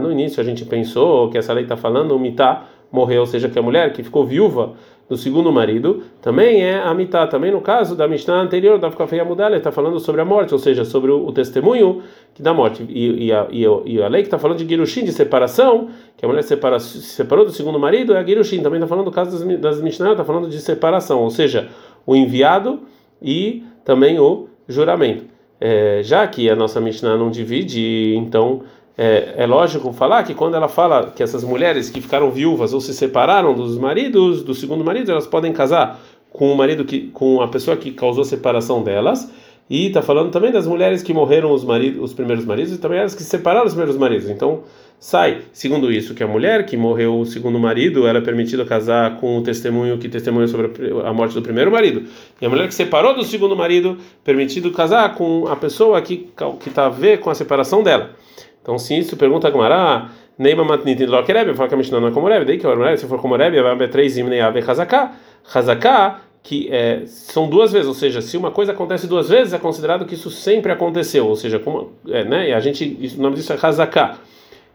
No 0.00 0.12
início 0.12 0.40
a 0.40 0.44
gente 0.44 0.64
pensou 0.64 1.30
que 1.30 1.38
essa 1.38 1.52
lei 1.52 1.64
está 1.64 1.76
falando, 1.76 2.12
o 2.12 2.18
mitá 2.18 2.64
morreu, 2.90 3.20
ou 3.20 3.26
seja, 3.26 3.48
que 3.48 3.58
a 3.58 3.62
mulher 3.62 3.92
que 3.92 4.02
ficou 4.02 4.24
viúva 4.24 4.74
do 5.08 5.16
segundo 5.16 5.52
marido, 5.52 6.02
também 6.20 6.64
é 6.64 6.78
a 6.78 6.92
mitá. 6.92 7.26
Também 7.26 7.52
no 7.52 7.60
caso 7.60 7.94
da 7.94 8.08
Mishnah 8.08 8.40
anterior, 8.40 8.78
da 8.78 8.90
Kafei 8.90 9.20
Amudá, 9.20 9.46
ele 9.46 9.58
está 9.58 9.70
falando 9.70 10.00
sobre 10.00 10.20
a 10.20 10.24
morte, 10.24 10.52
ou 10.52 10.58
seja, 10.58 10.84
sobre 10.84 11.12
o, 11.12 11.30
testemunho 11.30 12.02
da 12.40 12.52
morte. 12.52 12.84
E, 12.88 13.26
e, 13.26 13.32
a, 13.32 13.46
e, 13.50 13.64
e, 13.84 14.02
a, 14.02 14.08
lei 14.08 14.22
que 14.22 14.26
está 14.26 14.38
falando 14.38 14.58
de 14.58 14.68
Girushin, 14.68 15.04
de 15.04 15.12
separação, 15.12 15.88
que 16.16 16.24
a 16.24 16.28
mulher 16.28 16.42
separa, 16.42 16.80
se 16.80 17.00
separou 17.02 17.44
do 17.44 17.52
segundo 17.52 17.78
marido, 17.78 18.14
é 18.14 18.18
a 18.18 18.24
Girushin. 18.24 18.62
Também 18.62 18.78
está 18.78 18.88
falando 18.88 19.04
do 19.04 19.12
caso 19.12 19.30
das, 19.30 19.60
das 19.60 19.80
Mishnah, 19.80 20.12
está 20.12 20.24
falando 20.24 20.48
de 20.48 20.58
separação, 20.58 21.20
ou 21.20 21.30
seja, 21.30 21.68
o 22.06 22.14
enviado 22.14 22.80
e 23.20 23.64
também 23.84 24.18
o 24.18 24.48
juramento. 24.68 25.24
É, 25.60 26.00
já 26.02 26.26
que 26.26 26.48
a 26.48 26.56
nossa 26.56 26.80
Mishnah 26.80 27.16
não 27.16 27.30
divide, 27.30 28.14
então 28.16 28.62
é, 28.96 29.34
é, 29.36 29.46
lógico 29.46 29.92
falar 29.92 30.22
que 30.22 30.34
quando 30.34 30.54
ela 30.54 30.68
fala 30.68 31.10
que 31.14 31.22
essas 31.22 31.44
mulheres 31.44 31.90
que 31.90 32.00
ficaram 32.00 32.30
viúvas 32.30 32.72
ou 32.72 32.80
se 32.80 32.94
separaram 32.94 33.54
dos 33.54 33.76
maridos, 33.76 34.42
do 34.42 34.54
segundo 34.54 34.84
marido, 34.84 35.10
elas 35.10 35.26
podem 35.26 35.52
casar 35.52 36.00
com 36.30 36.52
o 36.52 36.56
marido 36.56 36.84
que, 36.84 37.08
com 37.08 37.40
a 37.40 37.48
pessoa 37.48 37.76
que 37.76 37.90
causou 37.90 38.22
a 38.22 38.26
separação 38.26 38.82
delas. 38.82 39.30
E 39.68 39.88
está 39.88 40.00
falando 40.00 40.30
também 40.30 40.52
das 40.52 40.66
mulheres 40.66 41.02
que 41.02 41.12
morreram 41.12 41.52
os 41.52 41.64
maridos, 41.64 42.00
os 42.00 42.12
primeiros 42.12 42.44
maridos 42.44 42.72
e 42.72 42.78
também 42.78 43.00
as 43.00 43.14
que 43.14 43.22
separaram 43.22 43.66
os 43.66 43.72
primeiros 43.72 43.98
maridos. 43.98 44.30
Então 44.30 44.60
sai, 44.98 45.42
segundo 45.52 45.92
isso, 45.92 46.14
que 46.14 46.22
a 46.22 46.26
mulher 46.26 46.66
que 46.66 46.76
morreu 46.76 47.20
o 47.20 47.26
segundo 47.26 47.58
marido, 47.58 48.06
ela 48.06 48.18
é 48.18 48.22
permitida 48.22 48.64
casar 48.64 49.16
com 49.16 49.38
o 49.38 49.42
testemunho 49.42 49.98
que 49.98 50.08
testemunha 50.08 50.48
sobre 50.48 50.70
a 51.04 51.12
morte 51.12 51.34
do 51.34 51.42
primeiro 51.42 51.70
marido. 51.70 52.04
E 52.40 52.46
a 52.46 52.48
mulher 52.48 52.66
que 52.66 52.74
separou 52.74 53.14
do 53.14 53.22
segundo 53.22 53.56
marido, 53.56 53.98
permitido 54.24 54.70
casar 54.70 55.14
com 55.14 55.46
a 55.48 55.56
pessoa 55.56 56.00
que 56.02 56.28
que 56.60 56.68
está 56.68 56.86
a 56.86 56.90
ver 56.90 57.20
com 57.20 57.30
a 57.30 57.34
separação 57.34 57.82
dela. 57.82 58.10
Então, 58.62 58.78
se 58.78 58.98
isso 58.98 59.16
pergunta 59.16 59.46
a 59.46 59.50
Gmará, 59.50 60.10
Neima 60.38 60.64
Matnit 60.64 61.06
lo 61.06 61.22
Rebbe, 61.22 61.54
fala 61.54 61.68
que 61.68 61.74
a 61.74 61.78
Mishnah 61.78 62.00
não 62.00 62.08
é 62.08 62.10
como 62.10 62.26
Rebbe, 62.26 62.44
daí 62.44 62.58
que 62.58 62.66
o 62.66 62.76
Rebbe, 62.76 62.98
se 62.98 63.06
for 63.06 63.20
como 63.20 63.36
Rebbe, 63.36 63.62
vai 63.62 63.72
haver 63.72 63.90
três 63.90 64.18
Imnei 64.18 64.40
Ave 64.40 64.60
Hazaká. 64.60 65.12
Hazaká, 65.54 66.20
que 66.42 66.68
é, 66.70 67.02
são 67.06 67.48
duas 67.48 67.72
vezes, 67.72 67.86
ou 67.86 67.94
seja, 67.94 68.20
se 68.20 68.36
uma 68.36 68.50
coisa 68.50 68.72
acontece 68.72 69.06
duas 69.06 69.28
vezes, 69.28 69.52
é 69.52 69.58
considerado 69.58 70.04
que 70.04 70.14
isso 70.14 70.30
sempre 70.30 70.72
aconteceu, 70.72 71.26
ou 71.26 71.36
seja, 71.36 71.58
como, 71.58 71.92
é, 72.08 72.24
né, 72.24 72.50
e 72.50 72.52
a 72.52 72.60
gente, 72.60 73.14
o 73.16 73.22
nome 73.22 73.36
disso 73.36 73.52
é 73.52 73.58
Hazaká. 73.60 74.18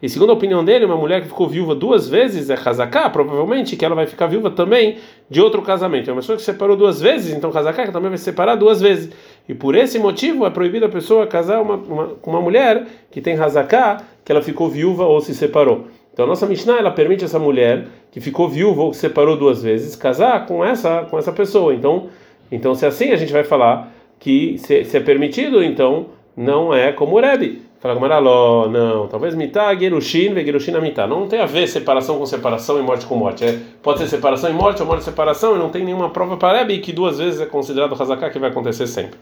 E 0.02 0.10
segundo 0.10 0.32
a 0.32 0.34
opinião 0.34 0.66
dele, 0.66 0.86
uma 0.86 0.98
mulher 0.98 1.22
que 1.22 1.28
ficou 1.28 1.48
viúva 1.48 1.76
duas 1.76 2.10
vezes 2.10 2.50
é 2.50 2.56
Hazaká, 2.56 3.08
provavelmente 3.10 3.76
que 3.76 3.86
ela 3.86 3.94
vai 3.94 4.08
ficar 4.08 4.26
viúva 4.26 4.50
também 4.50 4.98
de 5.30 5.40
outro 5.40 5.62
casamento. 5.62 6.10
É 6.10 6.14
uma 6.14 6.22
pessoa 6.22 6.36
que 6.36 6.42
separou 6.42 6.76
duas 6.76 7.00
vezes, 7.00 7.36
então 7.36 7.56
Hazaká 7.56 7.92
também 7.92 8.10
vai 8.10 8.18
se 8.18 8.24
separar 8.24 8.56
duas 8.56 8.82
vezes. 8.82 9.14
E 9.48 9.54
por 9.54 9.76
esse 9.76 10.00
motivo 10.00 10.46
é 10.46 10.50
proibido 10.50 10.86
a 10.86 10.90
pessoa 10.90 11.28
casar 11.28 11.62
uma, 11.62 11.76
uma, 11.76 12.10
uma 12.26 12.42
mulher 12.42 12.88
que 13.12 13.22
tem 13.22 13.38
Hazaká, 13.38 14.02
que 14.26 14.32
ela 14.32 14.42
ficou 14.42 14.70
viúva 14.70 15.06
ou 15.06 15.22
se 15.22 15.36
separou. 15.36 15.86
Então 16.12 16.26
a 16.26 16.28
nossa 16.28 16.48
Mishnah 16.48 16.78
ela 16.78 16.92
permite 16.92 17.24
essa 17.24 17.40
mulher 17.40 17.86
que 18.12 18.20
ficou 18.20 18.50
viúva 18.50 18.82
ou 18.82 18.90
que 18.90 18.96
se 18.96 19.02
separou 19.02 19.38
duas 19.38 19.62
vezes 19.62 19.96
casar 19.96 20.46
com 20.46 20.66
essa 20.66 21.06
com 21.10 21.18
essa 21.18 21.32
pessoa. 21.32 21.74
Então, 21.74 22.10
então 22.52 22.74
se 22.74 22.86
é 22.86 22.88
assim 22.88 23.12
a 23.12 23.16
gente 23.16 23.32
vai 23.32 23.44
falar 23.44 23.92
que 24.20 24.58
se, 24.58 24.84
se 24.84 24.98
é 24.98 25.00
permitido, 25.00 25.64
então 25.64 26.08
não 26.36 26.74
é 26.74 26.92
como 26.92 27.18
o 27.18 27.22
Rebbe. 27.22 27.71
Fala 27.82 27.96
Gamaraló, 27.96 28.68
não, 28.68 29.08
talvez 29.08 29.34
mitá, 29.34 29.74
gerushin, 29.74 30.36
gerushin 30.36 30.80
mitá. 30.80 31.08
Não 31.08 31.28
tem 31.28 31.40
a 31.40 31.48
ver 31.48 31.66
separação 31.66 32.20
com 32.20 32.28
separação 32.28 32.78
e 32.80 32.84
morte 32.84 33.08
com 33.08 33.16
morte. 33.16 33.44
É, 33.44 33.58
pode 33.82 33.98
ser 33.98 34.08
separação 34.08 34.52
e 34.52 34.54
morte 34.54 34.84
ou 34.84 34.88
morte 34.88 35.02
e 35.02 35.04
separação, 35.04 35.56
e 35.56 35.58
não 35.58 35.70
tem 35.70 35.84
nenhuma 35.84 36.12
prova 36.12 36.38
para 36.38 36.60
Rebbe 36.60 36.78
que 36.78 36.94
duas 36.94 37.18
vezes 37.18 37.42
é 37.42 37.46
considerado 37.48 38.00
hazaká 38.00 38.30
que 38.30 38.38
vai 38.38 38.52
acontecer 38.52 38.86
sempre. 38.86 39.20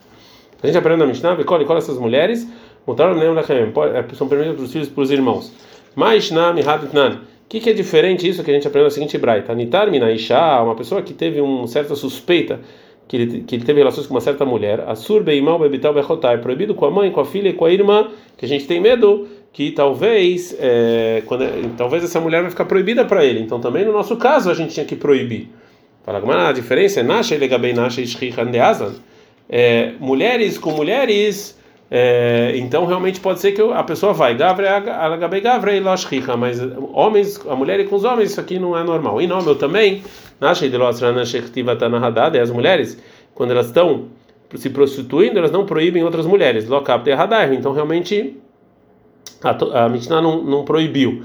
A 0.61 0.67
gente 0.67 0.77
aprende 0.77 0.99
na 0.99 1.05
Mishnah, 1.05 1.35
Bekol, 1.35 1.63
qual 1.63 1.77
essas 1.77 1.97
mulheres, 1.97 2.45
mutaram 2.85 3.15
nem 3.15 3.29
é, 3.29 4.13
são 4.13 4.27
permitidas 4.27 4.57
para 4.57 4.65
os 4.65 4.71
filhos 4.73 4.87
e 4.89 4.91
para 4.91 5.03
os 5.03 5.11
irmãos. 5.11 5.53
Mas 5.95 6.29
na. 6.29 6.51
O 6.51 7.19
que, 7.47 7.61
que 7.61 7.69
é 7.69 7.73
diferente 7.73 8.27
isso 8.27 8.43
que 8.43 8.51
a 8.51 8.53
gente 8.53 8.67
aprende 8.67 8.83
na 8.83 8.91
seguinte 8.91 9.17
braita? 9.17 9.55
Nitar 9.55 9.89
Minaisha, 9.89 10.61
uma 10.61 10.75
pessoa 10.75 11.01
que 11.01 11.13
teve 11.13 11.39
uma 11.39 11.65
certa 11.65 11.95
suspeita 11.95 12.59
que 13.09 13.17
ele, 13.17 13.41
que 13.41 13.55
ele 13.55 13.65
teve 13.65 13.79
relações 13.79 14.05
com 14.05 14.13
uma 14.13 14.21
certa 14.21 14.45
mulher, 14.45 14.81
Asur 14.87 15.23
Beimal 15.23 15.57
Bebital 15.57 15.91
Bechotai, 15.91 16.37
proibido 16.37 16.75
com 16.75 16.85
a 16.85 16.91
mãe, 16.91 17.09
com 17.09 17.19
a 17.19 17.25
filha 17.25 17.49
e 17.49 17.53
com 17.53 17.65
a 17.65 17.73
irmã, 17.73 18.07
que 18.37 18.45
a 18.45 18.47
gente 18.47 18.67
tem 18.67 18.79
medo 18.79 19.27
que 19.51 19.71
talvez 19.71 20.55
é, 20.59 21.23
quando, 21.25 21.75
talvez 21.75 22.03
essa 22.03 22.21
mulher 22.21 22.41
vai 22.41 22.51
ficar 22.51 22.65
proibida 22.65 23.03
para 23.03 23.25
ele. 23.25 23.39
Então 23.39 23.59
também 23.59 23.83
no 23.83 23.91
nosso 23.91 24.15
caso 24.15 24.51
a 24.51 24.53
gente 24.53 24.75
tinha 24.75 24.85
que 24.85 24.95
proibir. 24.95 25.49
Fala, 26.05 26.21
mas 26.23 26.49
a 26.49 26.51
diferença 26.51 26.99
é 26.99 27.03
Nasha 27.03 27.33
e 27.33 27.73
Nasha 27.73 27.99
e 27.99 28.05
mulheres 29.99 30.59
com 30.59 30.69
mulheres, 30.71 31.58
é, 31.91 32.53
então 32.55 32.85
realmente 32.85 33.19
pode 33.19 33.39
ser 33.39 33.51
que 33.51 33.61
a 33.61 33.83
pessoa 33.83 34.13
vai 34.13 34.35
e 35.75 35.81
mas 36.37 36.59
homens, 36.93 37.39
a 37.47 37.55
mulher 37.55 37.79
com 37.85 37.95
os 37.95 38.03
homens, 38.03 38.31
isso 38.31 38.39
aqui 38.39 38.59
não 38.59 38.77
é 38.77 38.83
normal. 38.83 39.21
E 39.21 39.27
não, 39.27 39.41
meu 39.41 39.55
também 39.55 40.03
e 42.37 42.39
as 42.39 42.51
mulheres, 42.51 43.01
quando 43.33 43.51
elas 43.51 43.67
estão 43.67 44.05
se 44.55 44.69
prostituindo, 44.69 45.37
elas 45.37 45.51
não 45.51 45.65
proíbem 45.65 46.03
outras 46.03 46.25
mulheres. 46.25 46.67
Então, 47.55 47.73
realmente, 47.73 48.37
a, 49.43 49.85
a 49.85 49.89
Mishnah 49.89 50.21
não, 50.21 50.43
não 50.43 50.63
proibiu. 50.63 51.23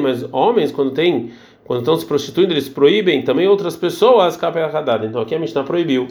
Mas 0.00 0.26
homens, 0.32 0.72
quando 0.72 0.92
tem 0.92 1.32
quando 1.64 1.80
estão 1.80 1.96
se 1.96 2.04
prostituindo, 2.04 2.52
eles 2.52 2.68
proíbem 2.68 3.22
também 3.22 3.46
outras 3.46 3.76
pessoas. 3.76 4.36
Então 5.06 5.20
aqui 5.22 5.34
a 5.34 5.38
Mishnah 5.38 5.62
proibiu. 5.62 6.08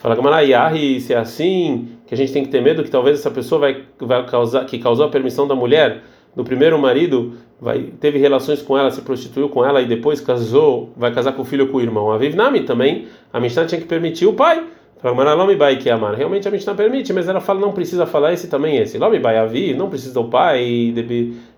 Fala 0.00 0.14
Gamarayahi, 0.14 0.98
se 0.98 1.12
é 1.12 1.18
assim, 1.18 1.90
que 2.06 2.14
a 2.14 2.16
gente 2.16 2.32
tem 2.32 2.42
que 2.42 2.48
ter 2.48 2.62
medo 2.62 2.82
que 2.82 2.90
talvez 2.90 3.18
essa 3.18 3.30
pessoa 3.30 3.60
vai, 3.60 3.82
vai 4.00 4.24
causar, 4.24 4.64
que 4.64 4.78
causou 4.78 5.04
a 5.04 5.10
permissão 5.10 5.46
da 5.46 5.54
mulher 5.54 6.00
do 6.34 6.42
primeiro 6.42 6.78
marido, 6.78 7.34
vai, 7.60 7.82
teve 8.00 8.18
relações 8.18 8.62
com 8.62 8.78
ela, 8.78 8.90
se 8.90 9.02
prostituiu 9.02 9.50
com 9.50 9.62
ela 9.62 9.82
e 9.82 9.84
depois 9.84 10.18
casou, 10.18 10.90
vai 10.96 11.12
casar 11.12 11.32
com 11.32 11.42
o 11.42 11.44
filho 11.44 11.66
ou 11.66 11.70
com 11.70 11.76
o 11.76 11.80
irmão. 11.82 12.10
A 12.10 12.16
Vivnami 12.16 12.62
também, 12.62 13.08
a 13.30 13.38
Mishnah 13.38 13.66
tinha 13.66 13.78
que 13.78 13.86
permitir 13.86 14.24
o 14.24 14.32
pai. 14.32 14.64
Fala 15.02 15.54
bai 15.54 15.76
que 15.76 15.90
amar. 15.90 16.14
Realmente 16.14 16.48
a 16.48 16.50
Mishnah 16.50 16.74
permite, 16.74 17.12
mas 17.12 17.28
ela 17.28 17.40
fala 17.40 17.60
não 17.60 17.72
precisa 17.72 18.06
falar 18.06 18.32
esse 18.32 18.48
também 18.48 18.78
esse. 18.78 18.96
Avi, 19.02 19.74
não 19.74 19.90
precisa 19.90 20.18
o 20.18 20.30
pai, 20.30 20.94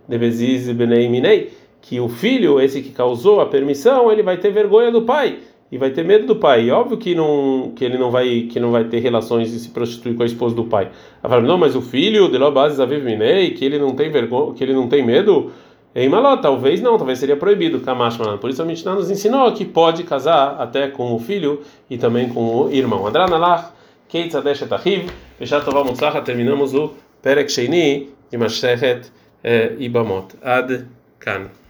debeziz 0.09 0.69
benei 0.73 1.09
minei 1.09 1.53
que 1.81 2.01
o 2.01 2.09
filho, 2.09 2.61
esse 2.61 2.81
que 2.81 2.91
causou 2.91 3.41
a 3.41 3.47
permissão, 3.47 4.11
ele 4.11 4.23
vai 4.23 4.37
ter 4.37 4.51
vergonha 4.51 4.91
do 4.91 5.03
pai 5.03 5.39
e 5.73 5.79
vai 5.79 5.91
ter 5.91 6.05
medo 6.05 6.27
do 6.27 6.37
pai. 6.37 6.67
E 6.67 6.71
óbvio 6.71 6.99
que 6.99 7.15
não 7.15 7.73
que 7.75 7.83
ele 7.83 7.97
não 7.97 8.11
vai 8.11 8.43
que 8.43 8.61
não 8.61 8.71
vai 8.71 8.85
ter 8.85 8.99
relações 9.01 9.53
e 9.55 9.59
se 9.59 9.71
prostituir 9.71 10.15
com 10.15 10.23
a 10.23 10.27
esposa 10.27 10.55
do 10.55 10.65
pai. 10.65 10.91
Ela 11.23 11.31
fala, 11.31 11.43
não, 11.43 11.57
mas 11.57 11.75
o 11.75 11.81
filho 11.81 12.31
de 12.31 12.37
Lobazes 12.37 12.79
Avivinei, 12.79 13.53
que 13.53 13.65
ele 13.65 13.79
não 13.79 13.97
tem 13.97 14.11
vergonha, 14.11 14.53
que 14.53 14.63
ele 14.63 14.75
não 14.75 14.87
tem 14.87 15.03
medo, 15.03 15.51
em 15.95 16.09
Maló, 16.11 16.37
talvez 16.37 16.81
não, 16.83 16.99
talvez 16.99 17.19
seria 17.19 17.37
proibido, 17.37 17.81
Kamashman. 17.81 18.37
Por 18.37 18.51
isso 18.51 18.61
a 18.61 18.67
Mishnah 18.67 18.95
nos 18.95 19.11
ensinou 19.11 19.51
que 19.53 19.65
pode 19.65 20.05
casar 20.05 20.57
até 20.61 20.89
com 20.89 21.15
o 21.15 21.19
filho 21.19 21.63
e 21.89 21.97
também 21.97 22.29
com 22.29 22.65
o 22.65 22.71
irmão. 22.71 23.07
Adranalach, 23.07 23.73
Keitz 24.09 24.35
Adesh 24.35 24.63
Etahiv, 24.63 25.11
Beshat 25.41 25.65
Tovah 25.65 25.85
Mutzaha, 25.85 26.21
terminamos 26.21 26.75
o 26.75 26.93
Perek 27.23 27.51
Sheini 27.51 28.11
de 28.31 28.37
Masechet 28.37 29.11
eh, 29.43 29.75
Ibamot. 29.79 30.35
Ad 30.43 30.87
Kan. 31.19 31.62